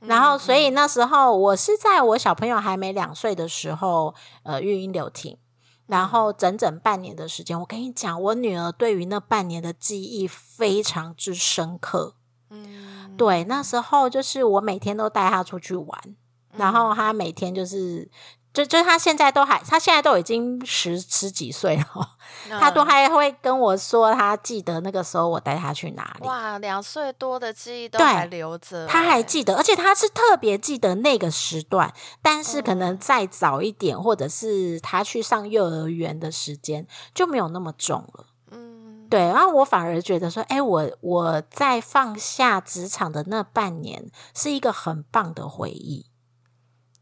[0.00, 5.36] 然后，所以那时候我是在我小朋友还没两岁的时候，呃，育婴留停，
[5.86, 7.58] 然后整整半年的时间。
[7.60, 12.14] 我跟你讲，我女儿对于那半年的记忆非常之深刻。
[12.50, 16.16] 嗯，对，那时候就是我每天都带她出去玩，
[16.56, 18.10] 然后她每天就是。
[18.54, 22.10] 就就他现在都还，他现在都已经十十几岁了，
[22.60, 26.26] 他都嗯还会跟我说，他记得那个时候我带他去哪里。
[26.28, 38.26] 哇，两岁多的记忆都还留着欸，他还记得，而且他是特别记得那个时段，但是可嗯能再早一点，或者是他去上幼儿园的时间就没有那么重了。
[38.52, 46.06] 嗯，对，然后我反而觉得说，哎，我我在放下职场的那半年是一个很棒的回忆。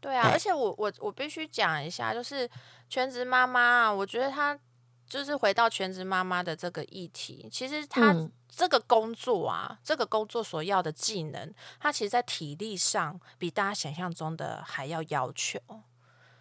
[0.03, 2.49] 对啊，而且我我我必须讲一下，就是
[2.89, 4.59] 全职妈妈啊，我觉得她
[5.07, 15.57] 就是回到全职妈妈的这个议题，其实她嗯这个工作啊，这个工作所要的技能，她其实在体力上比大家想象中的还要要求。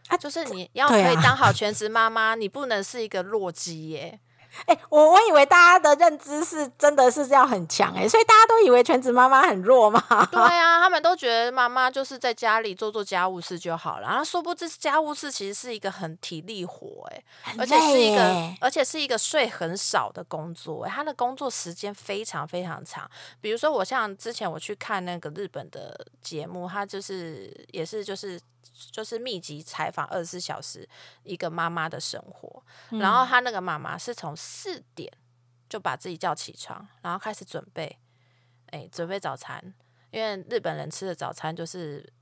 [0.09, 4.19] 啊就是你要可以当好 全职妈妈，你不能是一个弱鸡耶。
[4.67, 10.01] 哎，我我以为大家的认知是真的是要很强哎，所以大家都以为全职妈妈很弱嘛。
[10.31, 17.23] 对啊，他们都觉得妈妈就是在家里做做家务事就好了，然后殊不知家务事其实是一个很体力活哎。
[17.59, 23.09] 而且是一个，而且是一个睡很少的工作，他的工作时间非常非常长。
[23.41, 28.41] 比如说，我像之前我去看那个日本的节目，他就是也是就是
[28.91, 30.89] 就是密集采访二十四小时
[31.23, 35.13] 一个妈妈的生活，然后他那个妈妈是从四点
[35.69, 37.99] 就把自己叫起床，然后开始准备，
[38.67, 39.75] 哎，准备早餐，
[40.11, 42.13] 因为日本人吃的早餐就是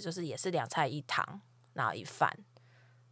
[0.00, 1.40] 就是也是两菜一汤，
[1.74, 2.36] 然后一饭。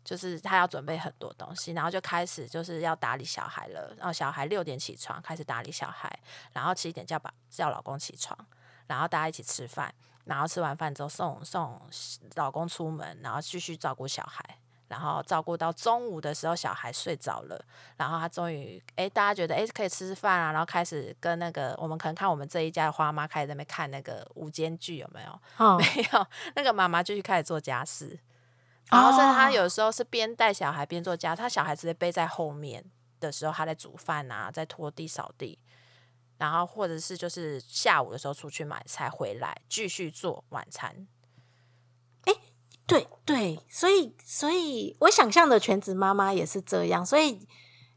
[0.05, 3.95] 就是他要准备很多东西，然后就开始就是要打理小孩了。
[3.99, 6.11] 然后小孩六点起床，开始打理小孩，
[6.55, 8.35] 然后七点叫把叫老公起床，
[8.87, 9.95] 然后大家一起吃饭，
[10.29, 11.81] 然后吃完饭之后送送
[12.35, 14.45] 老公出门，然后继续照顾小孩，
[14.89, 17.59] 然后照顾到中午的时候小孩睡着了，
[17.97, 25.41] 然后他终于哎大家觉得哎可以吃饭啊，然后开始跟那个我们可能看我们这一家的花妈开始在那边看那个午间剧有没有？
[25.57, 28.19] 哦，没有，那个妈妈就去开始做家事，
[28.91, 32.85] 然后甚至她哦有时候是边带小孩边做家，她小孩直接背在后面
[33.19, 35.59] 的时候，她在煮饭啊，在拖地扫地，
[36.39, 41.07] 然后或者是就是下午的时候出去买菜回来继续做晚餐。
[42.87, 47.47] 对对，所以所以我想象的全职妈妈也是这样，所以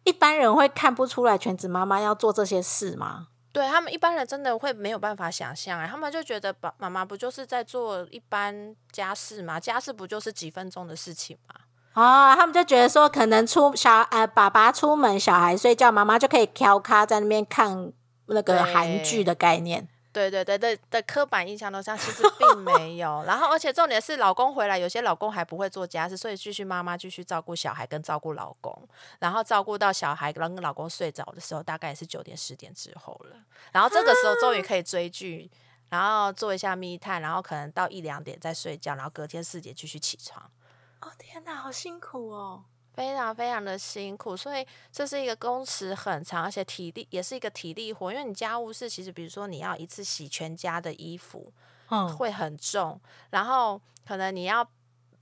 [0.03, 3.29] 一般人会看不出来全职妈妈要做这些事吗？
[3.53, 9.57] 对他们一般人真的会没有办法想象啊，他们就觉得爸妈妈不就是在做一般家事吗？
[9.61, 11.55] 家事不就是几分钟的事情吗？
[11.93, 17.93] 哦，他们就觉得说，可能出小呃，爸爸出门，小孩睡觉，妈妈就可以挑咖在那边看
[18.31, 19.87] 那个韩剧的概念。
[20.13, 23.23] 对对对对的刻板印象都像，其实并没有。
[23.25, 28.77] 然后，而且重点是，老公回来，有些老公还不会做家事，所以继续妈妈继续照顾小孩跟照顾老公，
[29.19, 33.37] 然后照顾到小孩跟老公睡着的时候，大概也是九点十点之后了。
[33.71, 35.49] 然后这个时候终于可以追剧，
[35.87, 40.51] 然后做一下密探，然后可能到一两点再睡觉，然后隔天四点继续起床。
[40.99, 42.65] 哦天哪，好辛苦哦！
[42.93, 48.11] 非常非常的辛苦，所以这是一个工时很长，而且体力也是一个体力活。
[48.11, 51.51] 因为你家务事其实，比如说你要一次洗全家的衣服，
[51.89, 52.99] 嗯，会很重，
[53.29, 54.67] 然后可能你要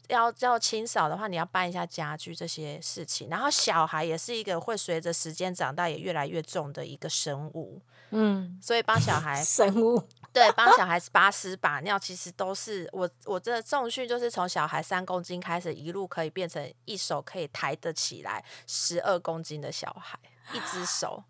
[0.10, 3.30] 要要清扫的话，你要搬一下家具这些事情。
[3.30, 10.04] 然后小孩也是一个会随着时间长大也越来越重的一个生物，嗯，所以帮小孩 生物。
[10.32, 20.20] 对，帮小孩把屎把尿，其实都是我我这重训就是从小孩三公斤开始，一路可以变成一手可以抬得起来十二公斤的小孩，
[20.54, 21.24] 一只手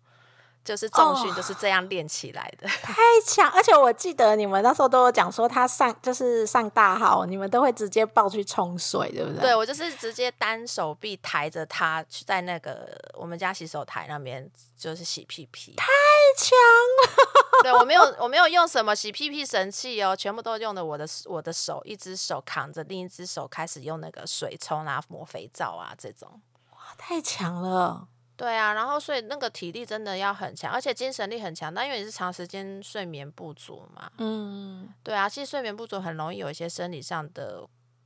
[0.64, 2.68] 就是重训哦就是这样练起来的。
[2.82, 2.94] 太
[3.24, 9.40] 强，而且我记得你们那时候都有讲说，他上就是上大号，你们都会直接抱去冲水，对不对？
[9.40, 15.74] 对我就是直接单手臂抬着他去在那个我们家洗手台那边就是洗屁屁。
[15.76, 15.86] 太
[16.36, 26.40] 强了，对我没有 我没有用什么洗屁屁神器哦，全部都用的我的我的手，一只手扛着，另一只手开始用那个水冲啊、抹肥皂啊这种。
[26.72, 28.06] 哇太强了。
[28.40, 31.72] 对啊，然后所以那个体力真的要很强，而且精神力很强。
[31.74, 37.62] 但因为你是长时间睡眠不足嘛，嗯，对啊，其实睡眠不足很容易有一些生理上的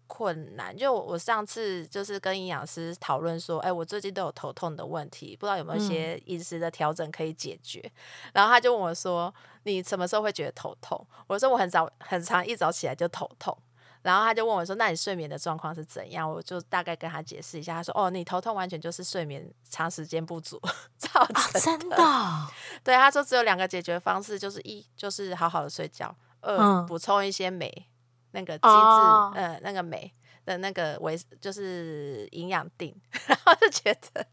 [0.08, 0.76] 困难。
[0.76, 7.80] 就我我上次就是跟营养师讨论说，哎，我最近都有头痛的问题，不知道有没有一些饮食的调整可以解决。
[8.32, 11.06] 然后他就问我说，你什么时候会觉得头痛？
[11.28, 13.56] 我说我很早很长一早起来就头痛。
[14.04, 17.72] 然后他就问我说：“那你睡眠的状况是怎样？”我就大概跟他解释一下。
[17.74, 20.60] 他说：“哦，你头痛完全就是睡眠长时间不足
[20.98, 22.46] 造啊，成真的哦，
[22.84, 27.72] 对，他说只有两个解决方式，就是一就是好好的睡觉，二、嗯补充一些镁，
[28.32, 30.12] 那个机制，哦呃，那个镁
[30.44, 32.94] 的那个维就是营养锭，
[33.26, 34.26] 然后就觉得，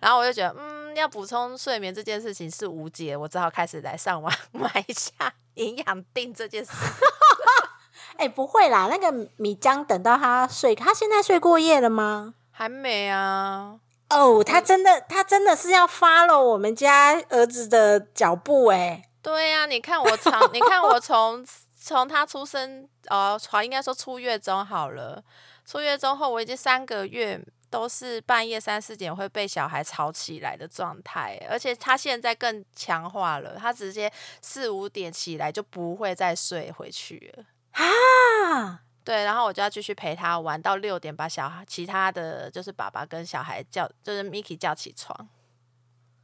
[0.00, 6.70] 然后我就觉得，嗯，要补充睡眠这件事情是无解，我只好开始来上网买一下营养锭这件事。
[8.16, 12.34] 哎、不会啦，那个米浆等到他睡，他现在睡过夜了吗？
[12.50, 13.78] 还没啊，
[14.10, 19.08] 哦，他真的，他真的是要 follow 我们家儿子的脚步哎。
[19.22, 21.44] 对呀、你看我从，你看我从
[21.74, 25.22] 从他出生，哦，好，应该说出月中好了。
[25.64, 37.44] 出月中后，我已经三个月都是半夜三四点会被小孩吵起来的状态，而且他现在更强化了，他直接四五点起来就不会再睡回去了。
[37.72, 45.28] 啊，对，然后我就要继续陪他玩到六点，把小孩其他的就是爸爸跟小孩叫，就是 Miki 叫起床。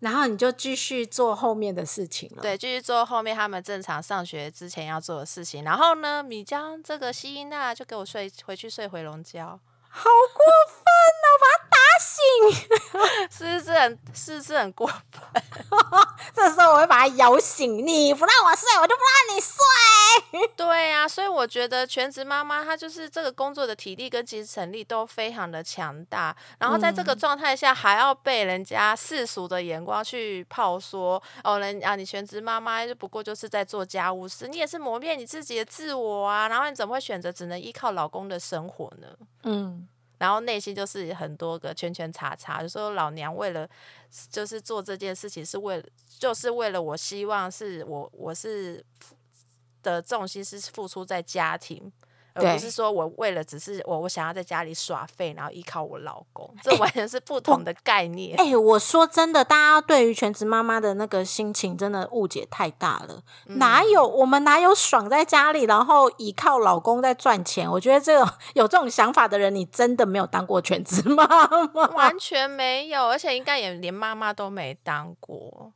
[0.00, 5.64] 然后你就继续做后面的事情了。，对，继续做后面他们正常上学之前要做的事情。
[5.64, 9.58] 然后呢，米江这个希伊娜就给我睡回去睡回笼觉，
[9.88, 12.68] 好过分哦，把他打醒。
[13.30, 15.42] 是不是很是不是很过分？
[16.34, 20.48] 这时候我会把他摇醒，你不让我睡，我就不让你睡。
[20.56, 39.08] 对啊，所以我觉得全职妈妈她就是这个工作的体力跟精神力都非常的强大，然后在这个状态下还要被人家世俗的眼光去泡说哦，人啊你全职妈妈就不过就是在做家务事，你也是磨灭你自己的自我啊，然后你怎么会选择只能依靠老公的生活呢？
[39.44, 39.86] 嗯，
[40.18, 43.68] 然后内心就是很多个圈圈叉叉，就说老娘为了
[44.30, 45.84] 就是做这件事情，是为了
[46.18, 48.84] 就是为了我希望是我我是
[49.82, 51.92] 的重心是付出在家庭，
[52.42, 58.38] 不是说我为了只是我我想要在家里耍废，然后依靠我老公，这完全是不同的概念。
[58.38, 63.22] 哎、我说真的，大家对于全职妈妈的那个心情真的误解太大了。
[63.46, 67.70] 哪有我们哪有爽在家里，然后依靠老公在赚钱？
[67.70, 75.72] 我觉得这种有这种想法的人，你真的没有当过全职妈妈，完全没有，而且应该也连妈妈都没当过。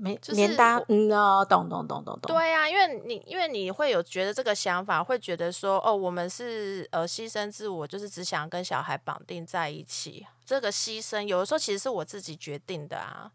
[0.00, 2.34] 没就是连搭嗯哦，懂懂懂懂懂。
[2.34, 10.26] 对呀、因为你因为你会有觉得这个想法，会觉得说哦，我们是呃牺牲自我，就是只想跟小孩绑定在一起。
[10.46, 13.30] 这个牺牲有的时候其实是我自己决定的啊，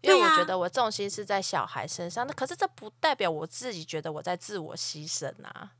[0.00, 2.26] 因为我觉得我重心是在小孩身上。
[2.26, 5.72] 那可是这不代表我自己觉得我在自我牺牲啊。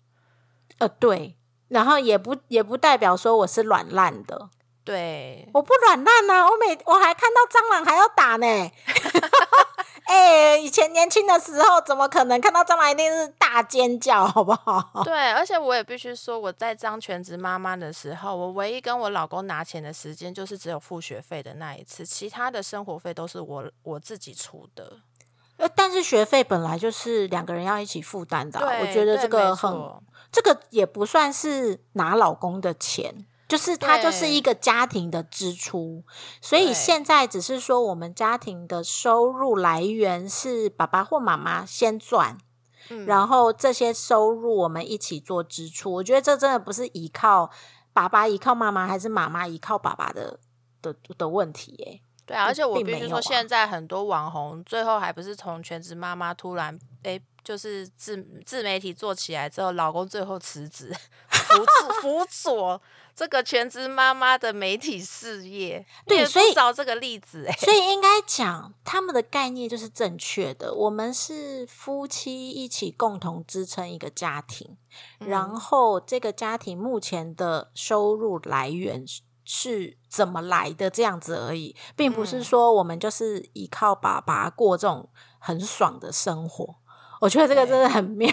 [0.79, 1.37] 呃，对，
[1.69, 4.51] 然后也不也不代表说我是软烂的，
[4.85, 8.47] 对，我不软烂呐、我每我还看到蟑螂还要打呢。
[10.13, 14.91] 哎、以前年轻的时候怎么可能看到蟑螂一定是大尖叫，好不好？
[15.03, 24.99] 对，而且我也必须说，我在当全职妈妈的时候，我唯一跟我老公拿钱的时间，就是只有付学费的那一次，其他的生活费都是我我自己出的。
[25.57, 29.73] 呃，但是学费本来就是两个人要一起负担的啊、我觉得这个很，
[30.31, 36.05] 这个也不算是拿老公的钱，就是它就是一个家庭的支出，
[36.41, 42.39] 所以现在只是说我们家庭的收入来源是爸爸或妈妈先赚，
[42.89, 45.93] 嗯然后这些收入我们一起做支出。
[45.93, 47.51] 我觉得这真的不是依靠
[47.93, 50.39] 爸爸依靠妈妈，还是妈妈依靠爸爸的
[50.81, 52.01] 的的问题耶。
[52.25, 60.95] 对啊，而且我必须说，现在很多网红最后还不是从全职妈妈突然诶，就是自自媒体做起来之后，老公最后辞职，
[61.29, 62.81] 辅助辅佐
[63.15, 67.53] 这个全职妈妈的媒体事业， 对所以找这个例子诶。
[67.59, 70.73] 所以应该讲，他们的概念就是正确的。
[70.73, 74.77] 我们是夫妻一起共同支撑一个家庭，
[75.19, 86.77] 然后这个家庭目前的收入来源是是怎么来的这样子而已，并不是说我们就是依靠爸爸过这种很爽的生活。
[87.23, 88.29] 我觉得这个真的很妙，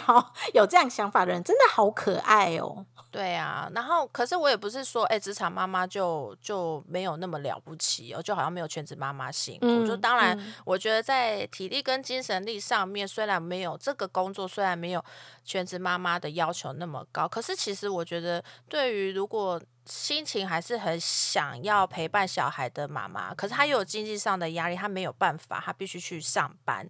[0.51, 2.83] 有这样想法的人真的好可爱哦。
[3.11, 9.67] 对啊，然后可是我也不是说，哎、职场妈妈就就没有那么了不起哦，就好像没有全职妈妈辛苦。
[9.67, 15.05] 嗯就当然，嗯我觉得在体力跟精神力上面，虽然没有这个工作，虽然没有
[15.45, 26.87] 全职妈妈的要求那么高，可是其实我觉得，对于如果心情还是很想要陪伴小孩的妈妈，可是她又有经济上的压力，她没有办法，她必须去上班。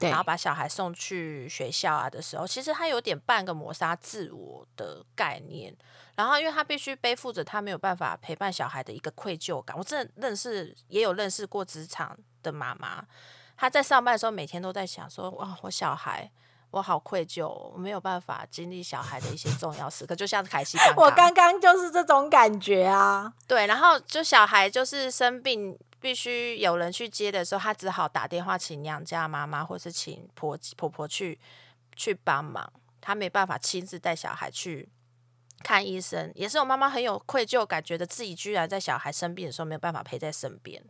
[0.00, 5.76] 对然后把小孩送去学校啊的时候，其实他有点半个抹杀自我的概念。
[6.16, 9.74] 然后，因为他必须背负着他没有办法陪伴小孩的一个愧疚感。
[9.78, 13.02] 我真的认识，也有认识过职场的妈妈，
[13.56, 16.30] 她在上班的时候每天都在想说：“哇，我小孩，
[16.72, 23.32] 我好愧疚哦，我没有办法经历小孩的一些重要时刻。”就像凯西刚刚，我刚刚就是这种感觉啊。
[23.46, 31.38] 对，然后就小孩就是生病，必须有人去接的时候，他只好打电话请娘家妈妈或是请婆婆婆去
[31.94, 34.88] 去帮忙，他没办法亲自带小孩去
[35.62, 40.82] 看医生，也是我妈妈很有愧疚感，觉得自己居然在小孩生病的时候没有办法陪在身边，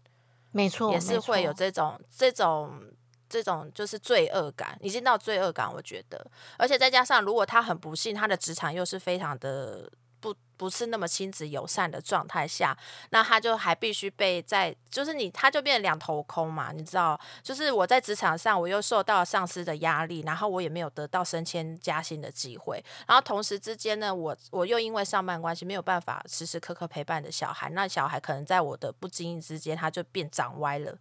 [0.53, 2.93] 没错，也是会有这种这种。
[3.33, 9.89] 这种就是罪恶感，已经到罪恶感，我觉得，而且再加上，如果他很不幸，他的职场又是非常的
[10.21, 12.77] 不不是那么亲子友善的状态下，
[13.11, 30.99] 那他就还必须被在，就是你，他就变两头空嘛，你知道，就是我在职场上，我又受到了上司的压力，然后我也没有得到升迁加薪的机会，然后同时之间呢，我我又因为上班关系没有办法时时刻刻陪伴的小孩，那小孩可能在我的不经意之间，他就变长歪了。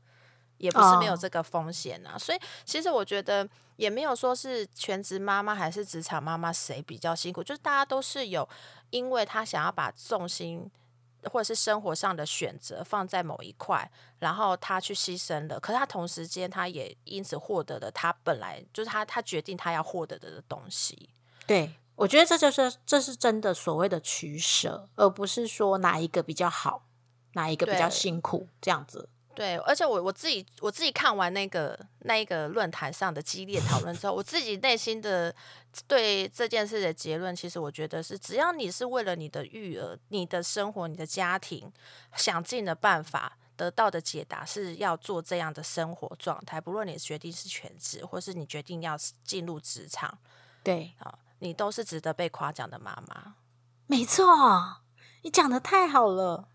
[0.60, 3.48] 也不是没有哦这个风险啊所以其实我觉得
[3.78, 8.48] 也没有说是全职妈妈还是职场妈妈谁比较辛苦，就是大家都是有，
[8.92, 10.70] 因为他想要把重心
[11.24, 13.90] 或者是生活上的选择放在某一块，
[14.20, 21.10] 然后他去牺牲了，可是他同时间他也因此获得了他本来就是他他决定他要获得的东西。
[21.46, 26.84] 对，我觉得这就是这是真的所谓的取舍，而不是说哪一个比较好，
[27.34, 29.10] 哪一个比较辛苦这样子。
[29.40, 35.34] 对，而且我我自己我自己看完那个那一个论坛上的激烈讨论之后，我自己内心的
[35.88, 41.72] 对这件事的结论，其实我觉得是，只要你是为了你的育儿、你的生活、你的家庭，
[42.18, 50.18] 想尽了办法得到的解答是要做这样的生活状态，不论你决定是全职，或是你决定要进入职场
[50.62, 53.36] 对，啊，你都是值得被夸奖的妈妈。
[53.88, 54.82] 没错，
[55.22, 56.50] 你讲的太好了。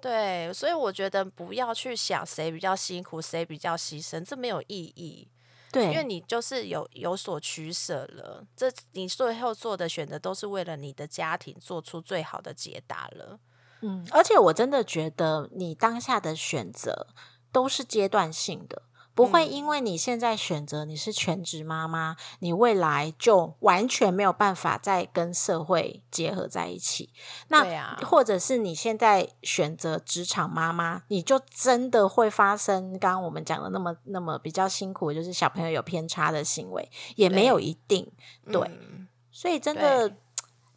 [0.00, 5.28] 对，所以我觉得不要去想谁比较辛苦，谁比较牺牲，这没有意义。
[5.72, 13.38] 对，因为你就是有有所取舍了，这你最后做的选择都是为了你的家庭做出最好的解答了。
[13.82, 17.06] 嗯，而且我真的觉得你当下的选择
[17.52, 18.82] 都是阶段性的。
[19.26, 27.10] 不会因为你现在选择你是全职妈妈，你未来就完全没有办法再跟社会结合在一起。
[27.48, 38.10] 那或者是你现在选择职场妈妈，你就真的会发生刚刚我们讲的那么那么比较辛苦，就是小朋友有偏差的行为，也没有一定。
[38.50, 40.16] 对，嗯所以真的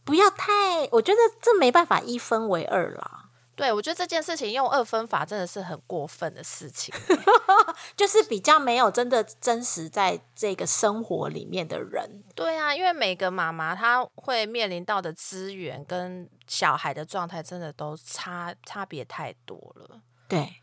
[0.04, 3.22] 不要太，我觉得这没办法一分为二啦。
[3.56, 6.93] 对，我觉得这件事情用二分法真的是很过分的事情。
[7.95, 20.01] 就是比较没有真的真实在这个生活里面的人，对啊，因为每个妈妈她会面临到的资源跟小孩的状态，真的都差差别太多了。
[20.28, 20.56] 对，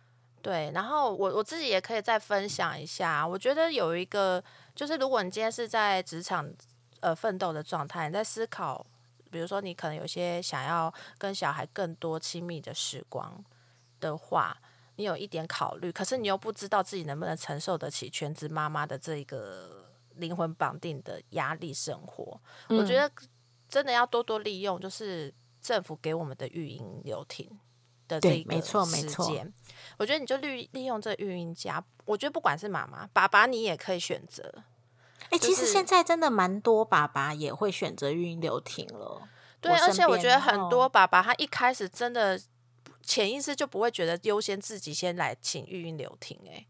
[0.43, 4.43] 对，然后我我自己也可以再分享一下，我觉得有一个
[4.74, 6.51] 就是，如果你今天是在职场
[7.01, 8.84] 呃奋斗的状态，你在思考，
[9.31, 13.43] 比如说你可能有些想要跟小孩更多亲密的时光
[14.01, 14.57] 的话，
[14.97, 22.39] 你有一点考虑，可是你又不知道自己能不能承受得起全职妈妈的这个灵魂绑定的压力生活。
[22.68, 23.11] 我觉得
[23.68, 27.49] 真的要多多利用，就是政府给我们的育婴留停
[28.09, 29.53] 的这一个对没错没错时间。
[29.97, 34.64] 我觉得你就利利用这育婴假，我觉得不管是妈妈、爸爸，你也可以选择。
[35.28, 39.28] 哎、其实就是现在真的蛮多爸爸也会选择育婴留停了。
[39.60, 42.40] 对，而且我觉得很多哦爸爸他一开始真的
[43.02, 46.66] 潜意识就不会觉得优先自己先来请育婴留停、欸。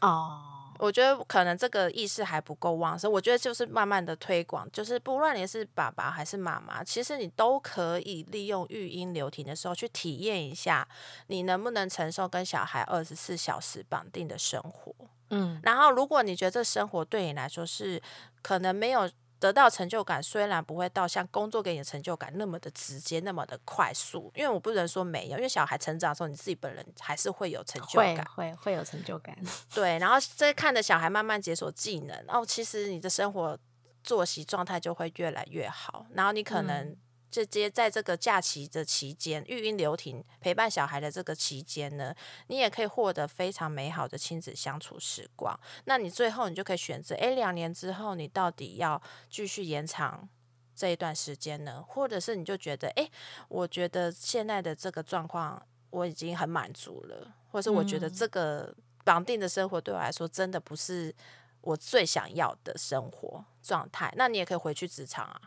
[0.00, 3.10] 哦，我觉得可能这个意识还不够旺盛。
[3.10, 10.88] 我觉得就是慢慢的推广，就是不论你是爸爸还是妈妈，其实你都可以利用育婴流停的时候去体验一下，
[11.26, 14.94] 你能不能承受跟小孩二十四小时绑定的生活。
[15.30, 18.02] 嗯，然后，如果你觉得这生活对你来说是
[18.42, 19.08] 可能没有
[19.40, 28.24] 得到成就感，虽然不会到像工作给你的成就感那么的直接、那么的快速，因为我不能说没有，因为小孩成长的时候，你自己本人还是会有成就感。
[28.36, 29.34] 会会有成就感。
[29.74, 33.58] 对，然后再看着小孩慢慢解锁技能，然后其实你的生活
[34.04, 36.94] 作息状态就会越来越好，然后你可能
[37.30, 42.14] 直接在这个假期的期间，育婴留停陪伴小孩的这个期间呢，
[42.48, 45.58] 你也可以获得非常美好的亲子相处时光。
[45.84, 49.00] 那你最后你就可以选择，诶，两年之后你到底要
[49.30, 50.28] 继续延长。
[50.72, 53.10] 这一段时间呢，或者是你就觉得，诶，
[53.48, 58.74] 我觉得现在的这个状况我已经很满足了，或者是我觉得嗯这个
[59.04, 61.14] 绑定的生活对我来说真的不是
[61.60, 65.38] 我最想要的生活状态，那你也可以回去职场啊。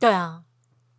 [0.00, 0.42] 对啊，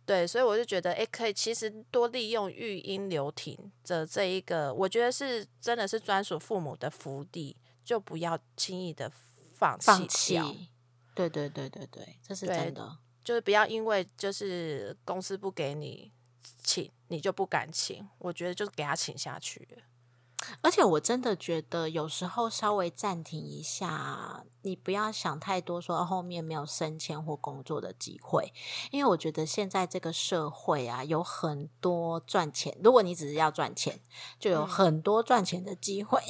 [0.06, 9.10] 对，所以我就觉得，哎，可以其实多利用育婴留停的这一个，我觉得是真的是专属父母的福利，就不要轻易的
[9.52, 10.48] 放放弃掉。
[10.48, 10.68] 弃。
[11.12, 12.98] 对对对对对，这是对真的。
[13.24, 16.12] 就是不要因为就是公司不给你
[16.62, 18.08] 请，你就不敢请。
[18.18, 19.82] 我觉得就是给他请下去了。
[20.60, 28.52] 而且我真的觉得，有时候稍微暂停一下，你不要想太多，说后面没有升迁或工作的机会，
[28.90, 32.76] 因为我觉得现在这个社会啊，有很多赚钱。
[32.82, 34.00] 如果你只是要赚钱，
[34.38, 36.20] 就有嗯很多赚钱的机会，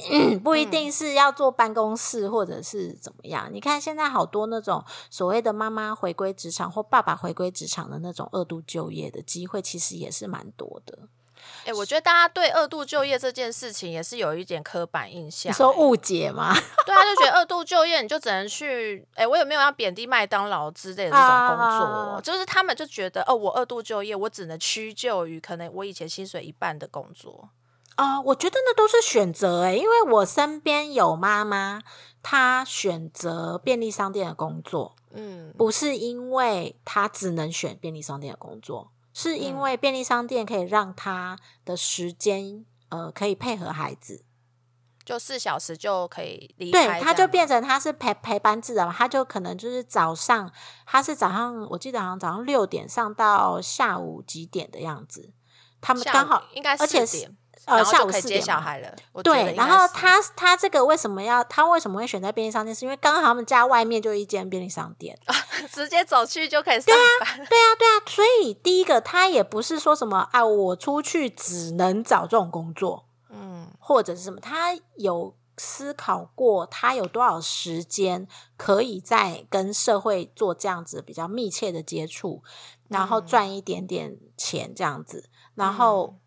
[0.43, 3.49] 不一定是要坐办公室或者是怎么样。
[3.51, 11.09] 你看现在好多那种所谓的妈妈回归职场或爸爸回归职场的那种二度就业的机会，其实也是蛮多的。
[11.65, 16.53] 哎、我觉得大家对二度就业这件事情也是有一点刻板印象、诶你说误解吗？
[16.85, 22.13] 对啊，就觉得二度就业你就只能去，哎、我有没有要贬低麦当劳之类的这种工作？
[22.15, 27.49] 啊就是他们就觉得，哦，我二度就业，我只能屈就于可能我以前薪水一半的工作。
[27.95, 31.81] 啊、我觉得那都是选择诶，因为我身边有妈妈，
[32.21, 44.23] 她选择便利商店的工作，嗯，不是因为她只能选便利商店的工作，是因为便利商店可以让他的时间呃可以配合孩子，
[45.03, 47.47] 就四小时就可以离对，开，她就变。
[47.47, 50.51] 成他是陪陪班制的嘛，他就可能就是早上，
[50.85, 55.33] 他是早上我记得好像早上六点上到下午几点的样子，
[55.81, 57.33] 他们刚好应该而且是
[57.67, 62.73] 呃下午四就可以接点对，然后他他这个为什么要他为什么会选在便利商店？
[62.73, 65.17] 是因为刚好他们家外面就一间便利商店。
[65.71, 67.37] 直接走去就可以上班。
[67.37, 82.43] 对啊，对啊，所以第一个他也不是说什么啊，我出去只能找这种工作，嗯或者是什么，他有思考过他有多少时间可以在跟社会做这样子比较密切的接触，
[82.87, 86.17] 然后嗯赚一点点钱这样子，然后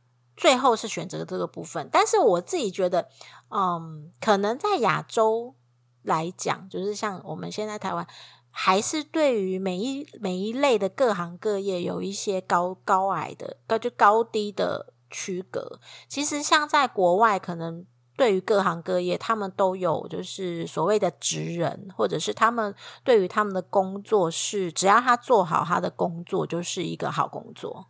[0.40, 1.86] 最后是选择这个部分。
[1.92, 3.10] 但是我自己觉得，
[3.50, 5.54] 嗯，可能在亚洲
[6.02, 8.06] 来讲，就是像我们现在台湾，
[8.50, 15.78] 还是对于每一每一类的各行各业有一些高高矮的高就高低的区隔。
[16.08, 17.84] 其实像在国外，可能
[18.16, 22.74] 对于各行各业，他们都有就是所谓的职人，或者是他们
[23.04, 27.88] 对于他们的工作是，只要他做好他的工作，就是一个好工作。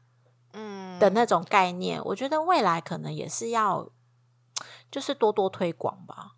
[0.52, 3.88] 嗯的那种概念，我觉得未来可能也是要，
[4.90, 6.32] 就是多多推广吧。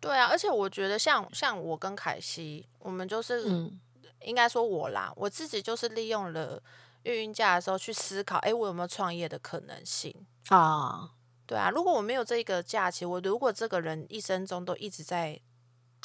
[0.00, 3.80] 对啊，而且我觉得像像我跟凯西，我们就是、嗯
[4.22, 6.60] 应该说我啦，我自己就是利用了
[7.02, 10.26] 孕孕假的时候去思考，哎，我有没有创业的可能性？
[10.48, 11.10] 啊，
[11.46, 15.38] 对啊，如果我没有这个假期，我如果这个人一生中都一直在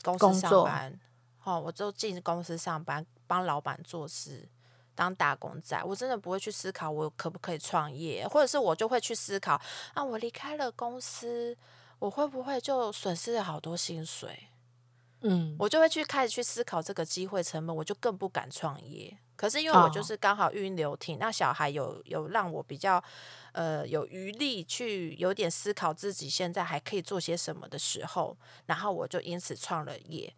[0.04, 1.00] 公司上班，
[1.46, 4.48] 哦，我就进公司上班，帮老板做事，
[4.94, 9.60] 当打工仔，我真的不会去思考我可不可以创业，或者是我就会去思考，
[9.94, 11.58] 啊，我离开了公司，
[12.00, 14.50] 我会不会就损失了好多薪水？
[15.22, 19.16] 嗯，我就会去开始去思考这个机会成本，我就更不敢创业。
[19.36, 23.04] 可是因为我就哦是刚好孕流停，那小孩有有让我比较
[23.54, 28.38] 呃有余力去有点思考自己现在还可以做些什么的时候，
[28.68, 30.32] 然后我就因此创了业，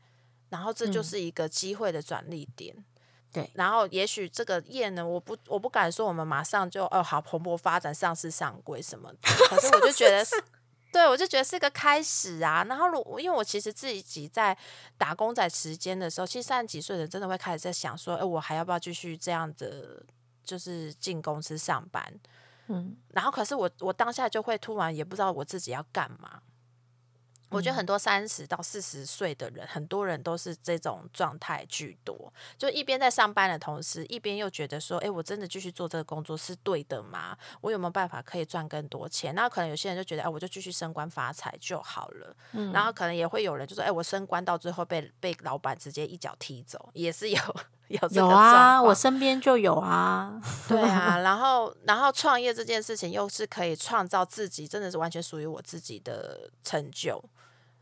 [0.50, 2.86] 然后这就嗯是一个机会的转捩点。
[3.34, 9.18] 对然后也许这个业呢，我不我不敢说我们马上就哦好蓬勃发展、上市上柜什么的，
[9.50, 10.42] 可是我就觉得是，
[10.92, 12.64] 对我就觉得是个开始啊。
[12.70, 14.56] 然后如因为我其实自己在
[15.00, 20.04] 打工仔时间的时候，其实三十几岁的人真的会开始在想说，哎，我还要不要继续这样的，
[20.44, 22.14] 就是进公司上班？
[22.68, 26.40] 嗯，然后可是我我当下就会突然也不知道我自己要干嘛。
[27.54, 37.38] 我觉得很多三十到四十岁的人，很多人都是这种状态居多，就一边在上班的同时，一边又觉得说，哎，我真的继续做这个工作是对的吗？
[37.62, 39.34] 我有没有办法可以赚更多钱？
[39.36, 42.36] 那可能有些人就觉得，哎，我就继续升官发财就好了。
[42.74, 47.40] 然后可能也会有人就说，哎，我升官到最后被被老板直接一脚踢走，也是有
[47.90, 50.42] 有这个有啊，我身边就有啊。
[50.68, 57.24] 对啊， 然后然后创业这件事情又是可以创造自己，真的是完全属于我自己的成就。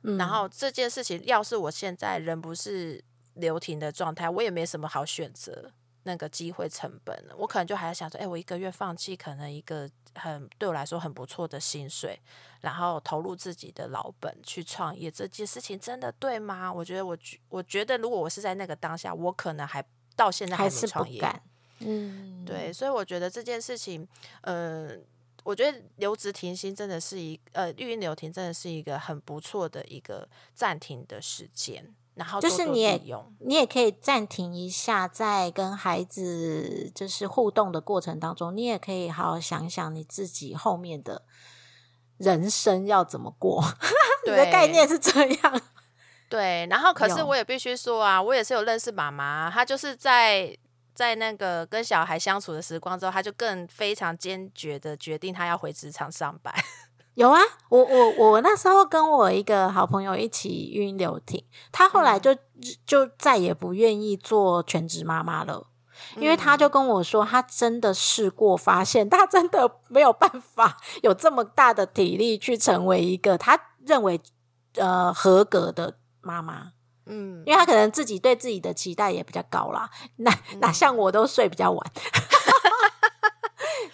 [0.04, 3.04] 嗯然后这件事情，要是我现在人不是
[3.36, 5.72] 留停的状态，我也没什么好选择
[6.04, 7.36] 那个机会成本了。
[7.38, 12.20] 我可能就还在想说，哎，我一个月放弃可能一个很对我来说很不错的薪水，
[12.62, 16.74] 然后投入自己的老本去创业，这件事情真的对吗？
[16.74, 19.84] 我觉得我觉我觉得如果我是在那个当下，我可能还
[20.16, 21.22] 到现在还是不创业。
[21.84, 24.08] 嗯，对，所以我觉得这件事情，
[24.42, 24.92] 呃，
[25.44, 33.02] 我觉得留职停薪真的是一呃，育婴留停真的是一个很不错的一个暂停的时间，然后就是你也。
[33.40, 41.24] 你也可以暂停一下，在跟孩子就是互动的过程当中，你也可以好好想想你自己后面的
[42.18, 43.64] 人生要怎么过。
[44.26, 45.62] 你的概念是这样，
[46.30, 50.56] 对，然后可是我也必须说啊，我也是有认识妈妈，她就是在
[50.94, 56.54] 在那个跟小孩相处的时光之后，他就更非常坚决的决定他要回职场上班。
[57.16, 62.34] 有啊，我我我那时候跟我一个好朋友一起孕流停，她后来就、
[62.86, 65.68] 就再也不愿意做全职妈妈了。
[66.16, 74.20] 因为她就跟我说，她真的试过，发现她真的没有办法有这么大的体力去成为一个她认为
[74.76, 76.72] 呃合格的妈妈。
[77.12, 81.92] 嗯，因为他可能自己对自己的期待也比较高啦，哪哪像我都睡比较晚。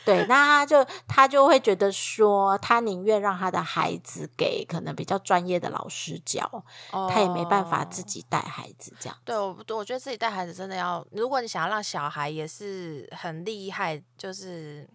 [0.06, 6.50] 对，那他就他就会觉得说，他宁愿让他的孩子给可能比较专业的老师教，
[7.10, 9.18] 他也没办法自哦己带孩子这样。
[9.26, 14.88] 对，我我觉得自己带孩子真的要，如果你想要让小孩也是很厉害，就是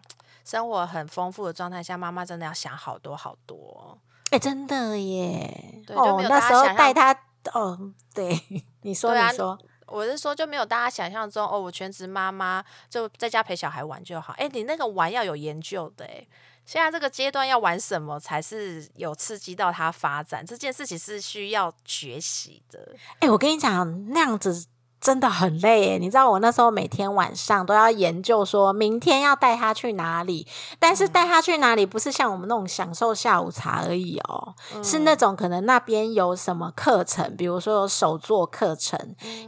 [0.46, 3.98] 生活很丰富的状态下，妈妈真的要想好多好多。
[4.30, 5.82] 哎、真的耶！
[5.86, 7.14] 对就没，有哦那时候带他，
[7.52, 8.40] 哦，对，
[8.82, 14.32] 你说，你说，我是说，就没有大家想象中哦，我全职妈妈就在家陪小孩玩就好。
[14.38, 16.26] 哎，你那个玩要有研究的哎。
[16.64, 20.46] 现在这个阶段要玩什么才是有刺激到他发展？
[20.46, 22.94] 这件事情是需要学习的。
[23.18, 24.64] 哎、我跟你讲，那样子
[25.02, 25.98] 真的很累耶。
[25.98, 30.46] 你知道，我那时候每天晚上都要研究，说明天要带他去哪里。
[30.78, 38.96] 但是带他去哪里，不是像我们那种享受下午茶而已哦，是那种可能那边有什么课程，比如说有手作课程，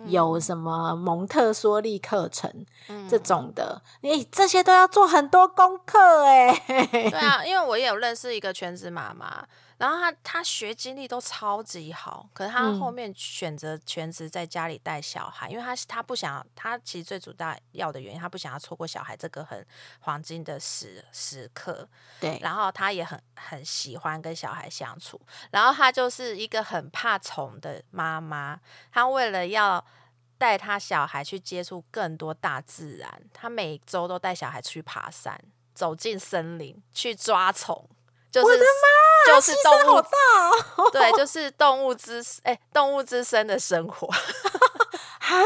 [0.06, 2.50] 有什么蒙特梭利课程、
[3.08, 6.62] 这种的，诶、这些都要做很多功课哎。
[6.66, 9.44] 对啊， 因为我也有认识一个全职妈妈，
[9.84, 19.62] 然后他他学经历都超级好，可是他嗯后面选择全职在家里带小孩，因为他他不想，他其实最主要要的原因，他不想要错过小孩这个很
[20.00, 21.86] 黄金的时时刻。
[22.18, 25.20] 对，然后他也很很喜欢跟小孩相处，
[25.50, 28.58] 然后他就是一个很怕虫的妈妈，
[28.90, 29.84] 他为了要
[30.38, 35.38] 带他小孩去接触更多大自然，他每周都带小孩去爬山，
[35.74, 37.86] 走进森林去抓虫，
[38.34, 40.90] 就是我的妈，就是动物！
[40.90, 44.08] 对， 就是动物之哎、动物之身的生活。
[45.20, 45.36] 哈，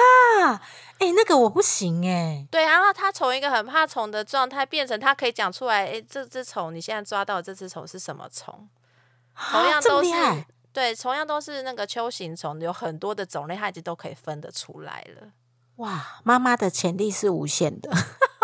[0.98, 8.66] 哎、那个我不行哎、对，然后他从一个很怕虫的状态变成他可以讲出来，哎，这只虫你现在抓到的这只虫是什么虫？
[9.36, 10.10] 同样都是
[10.72, 15.28] 对，同样都是那个秋形虫，有很多的种类，它已经都可以分得出来了。
[15.76, 16.20] 哇！
[16.24, 17.90] 妈妈的潜力是无限的。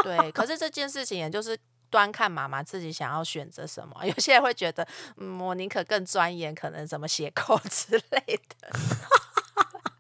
[0.03, 1.59] 对，可是这件事情也就是
[1.95, 3.95] 端看妈妈自己想要选择什么。
[4.05, 4.85] 有些人会觉得，
[5.17, 8.77] 嗯，我宁可更钻研，可能怎么写扣之类的。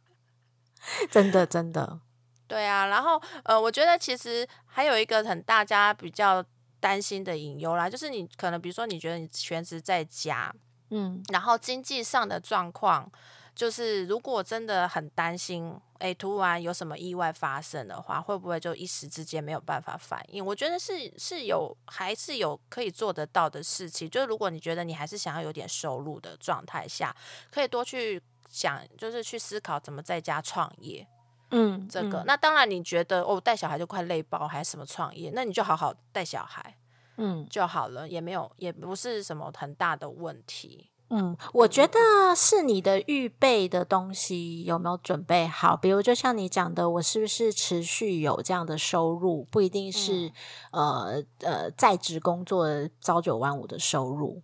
[1.08, 2.00] 真的真的，
[2.48, 6.44] 对啊，然后呃，我觉得其实还有一个很大家比较
[6.80, 10.52] 担心的隐忧啦，就是你可能比如说你觉得你全职在家，
[10.90, 13.08] 嗯，然后经济上的状况，
[13.54, 20.44] 就是如果真的很担心，哎，突然有什么意外发生的话，会不会就一时之间没有办法反应？
[20.44, 24.10] 我觉得是是有还是有可以做得到的事情。
[24.10, 27.14] 就是如果你觉得你还是想要有点收入的状态下，
[27.50, 31.06] 可以多去想，就是去思考怎么在家创业。
[31.50, 36.76] 嗯，这个，嗯那当然你觉得哦带小孩就快累爆，还是什么创业，那你就好好带小孩
[37.18, 40.90] 嗯就好了，也没有也不是什么很大的问题。
[41.10, 41.98] 嗯，我觉得
[42.34, 45.76] 是你的预备的东西有没有准备好？
[45.76, 49.44] 比如，就像你讲的，我是不是持续有这样的收入？
[49.50, 50.32] 不一定是、
[50.72, 52.66] 呃呃在职工作
[53.00, 54.42] 朝九晚五的收入，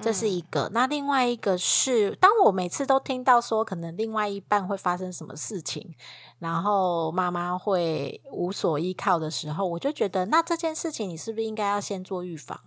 [0.00, 0.70] 这是一个。
[0.72, 5.94] 那另外一个是，当我每次都听到说可能另外一半会发生什么事情，
[6.38, 12.60] 然后妈妈会无所依靠的时候，我就觉得，那这件事情你是不是应该要先做预防？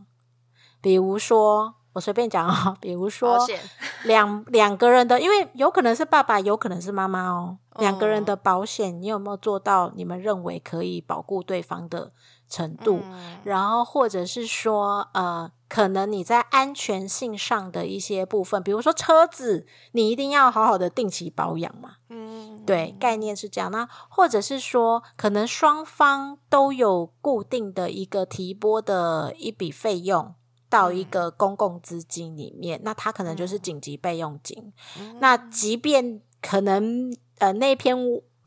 [0.81, 3.39] 比如说，我随便讲啊、 比如说，
[4.03, 7.57] 两两个人的，因为有可能是爸爸，有可能是妈妈哦。
[7.77, 12.11] 两个人哦的保险，你有没有做到你们认为可以保护对方的
[12.49, 12.99] 程度？
[13.03, 21.95] 嗯然后或者是说，呃，可能你在安全性上的一些部分，比如说车子，你一定要好好的定期保养嘛。
[22.09, 23.69] 嗯，对，概念是这样。
[23.71, 30.33] 那或者是说，可能双方都有固定的一个提拨的一笔费用
[30.75, 34.73] 到一个公共资金里面，那它可能就是紧急备用金。
[35.19, 37.97] 那即便可能呃那篇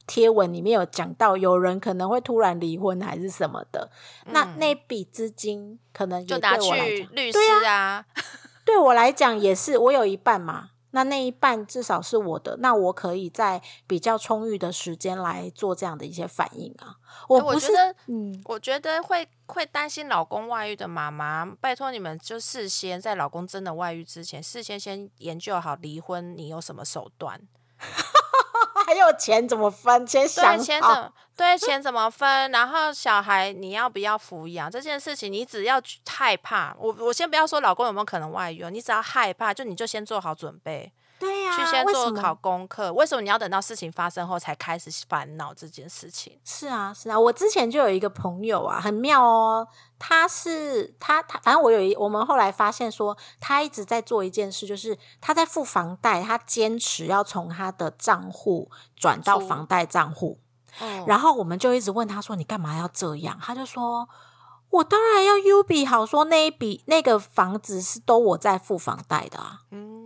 [0.07, 3.91] 贴文里面有讲到，有人可能会突然离婚还是什么的，
[4.27, 8.05] 那那笔资金可能也就拿去律师啊，
[8.67, 10.71] 对我来讲也是，我有一半嘛。
[10.91, 16.97] 那那一半至少是我的，那我可以在比较充裕的时间来做这样的一些反应啊。
[17.29, 27.41] 我不是，我觉得嗯，我觉得会会担心老公外遇的妈妈，拜托你们就事先在老公真的外遇之前，事先先研究好离婚你有什么手段，
[28.87, 34.71] 还有钱怎么分，先想对钱怎对钱怎么分，然后小孩你要不要抚养？
[34.71, 42.93] 这件事情，你只要害怕，我我先不要说老公有没有可能外遇哦，你只要害怕，就你就先做好准备，对呀、去先做考功课。
[42.93, 46.39] 为什么你要等到事情发生后才开始烦恼这件事情？
[46.45, 49.67] 是啊，是啊，我之前就有一个朋友啊，很妙哦。
[49.99, 60.39] 他是他他，反正我有一，我们后来发现说，他一直在做一件事，就是他在付房贷，他坚持要从他的账户转到房贷账户。
[60.81, 64.09] 嗯然后我们就一直问他说：“你干嘛要这样？”他就说
[64.71, 69.98] ：“我当然要 U 比好，说那一笔那个房子是都我在付房贷的啊。”嗯，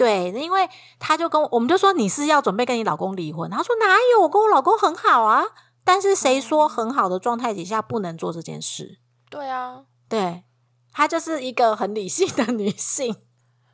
[0.00, 0.66] 对，因为
[0.98, 5.44] 他就跟我我们就说你是要准备跟你老公离婚，他说哪有，我跟我老公很好啊。
[5.84, 8.98] 但是谁说很好的状态底下不能做这件事？
[9.28, 10.44] 对啊，对，
[10.90, 13.14] 她就是一个很理性的女性。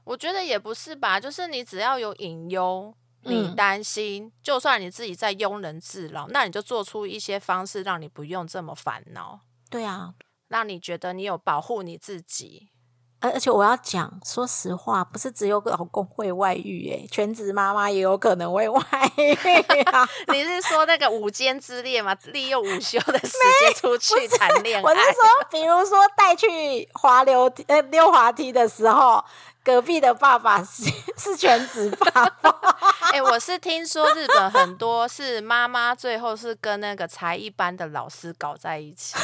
[0.03, 2.93] 我觉得也不是吧，就是你只要有隐忧。
[3.29, 10.15] 你嗯担心，就算你自己在庸人自扰，那你就做出一些方式，让你不用这么烦恼，对啊，
[10.47, 12.69] 让你觉得你有保护你自己。
[13.21, 18.83] 而而且我要讲，说实话，不是只有老公会外遇，诶，全职妈妈也有可能会外
[19.17, 19.33] 遇
[19.85, 20.07] 啊。
[20.29, 22.15] 你是说那个午间之恋吗？
[22.27, 24.83] 利用午休的时间出去谈恋爱？
[24.83, 29.25] 我是说，比如说带去滑溜梯呃溜滑梯的时候，
[29.65, 30.85] 隔壁的爸爸是
[31.17, 32.55] 是全职爸爸。
[33.13, 39.17] 哎、我是听说日本很多是妈妈最后是跟那个才艺班的老师搞在一起。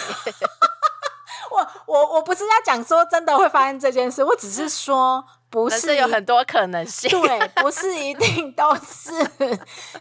[1.53, 7.11] 我我我不是要讲说真的会发生这件事，我只是说不是有很多可能性。
[7.11, 9.13] 对，不是一定都是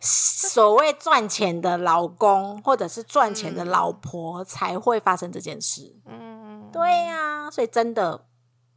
[0.02, 5.96] 所谓赚钱的老公或者是赚钱的老婆才会发生这件事。
[6.08, 8.26] 嗯，对呀、所以真的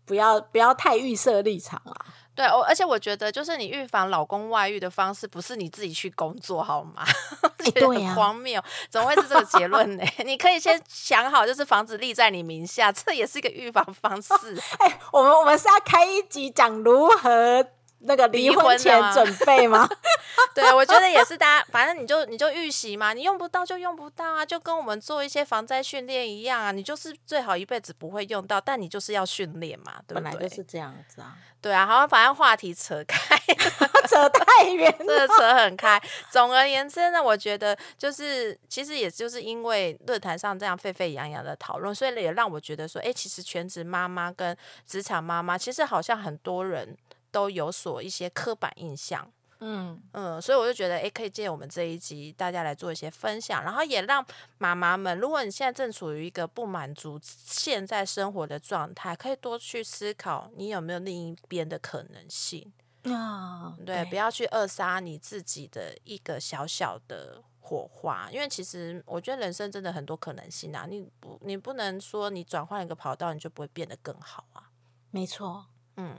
[0.04, 1.94] 不要不要太预设立场啦。
[2.35, 7.05] 对，我而且我觉得，就是你预防老公外遇的方式，不是你自己去工作，好吗？
[7.64, 10.05] 觉得很对呀荒谬，怎么会是这个结论呢？
[10.26, 14.35] 你可以先想好，就是房子立在你名下，这也是一个预防方式。
[14.80, 17.64] 哎、我们我们是要开一集讲如何
[18.07, 19.88] 那个离离婚前准备吗？
[20.55, 30.22] 对，我觉得也是，大家反正你就你就预习嘛，你用不到就用不到啊，就跟我们做一些防灾训练一样啊，你就是最好一辈子不会用到，但你就是要训练嘛，对不对？
[30.30, 33.36] 本来就是这样子啊，对啊，好，反正话题扯开，
[34.09, 36.00] 扯太远 真的扯很开。
[36.30, 46.96] 总而言之呢，我觉得就是其实也就是因为论坛上这样沸沸扬扬的讨论，所以也让我觉得说，哎，其实全职妈妈跟职场妈妈，其实好像很多人
[47.35, 49.28] 都有所一些刻板印象。
[49.59, 54.24] 嗯，嗯，所以我就觉得，诶，可以借我们这一集，大家来做一些分享，然后也让
[54.59, 62.72] 妈妈们，如果你现在正处于一个不满足现在生活的状态，可以多去思考，你有没有另一边的可能性。
[63.05, 74.70] 啊，对，不要去扼杀你自己的一个小小的火花，因为其实我觉得人生真的很多可能性啊，你不，你不能说你转换一个跑道，你就不会变得更好啊。
[75.11, 75.66] 没错。
[75.97, 76.16] 嗯，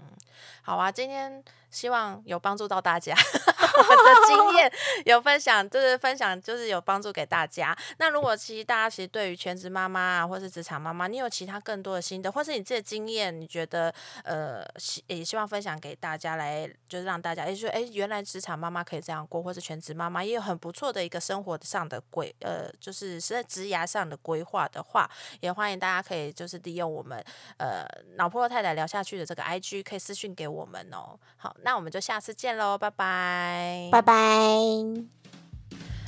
[0.62, 4.72] 好啊，今天希望有帮助到大家，我们的经验
[5.06, 7.78] 有分享，就是分享，就是有帮助给大家。
[7.98, 25.10] 那如果其实大家其实对于全职妈妈啊，或是职场妈妈，你有其他更多的心得，或是你自己的经验，你觉得呃，希也希望分享给大家来，就是让大家也说，哎，原来职场妈妈可以这样过，或是全职妈妈也有很不错的一个生活上的规，呃，就是是在职涯上的规划的话，
[25.42, 27.22] 也欢迎大家可以就是利用我们
[27.58, 31.18] 呃老婆太太聊下去的这个 I IG，可以私讯给我们哦。
[31.38, 34.14] 好，那我们就下次见喽，拜拜，拜拜。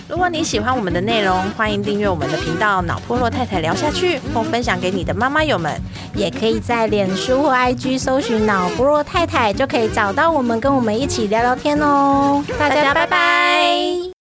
[0.07, 5.81] 如果你喜欢我们的内容，欢迎订阅我们的频道“脑破落太太聊下去”，或分享给你的妈妈友们。
[6.15, 12.43] 也可以在脸书或 IG 搜寻“脑破落太太”，就可以找到我们，跟我们一起聊聊天哦。
[12.57, 14.16] 大家拜拜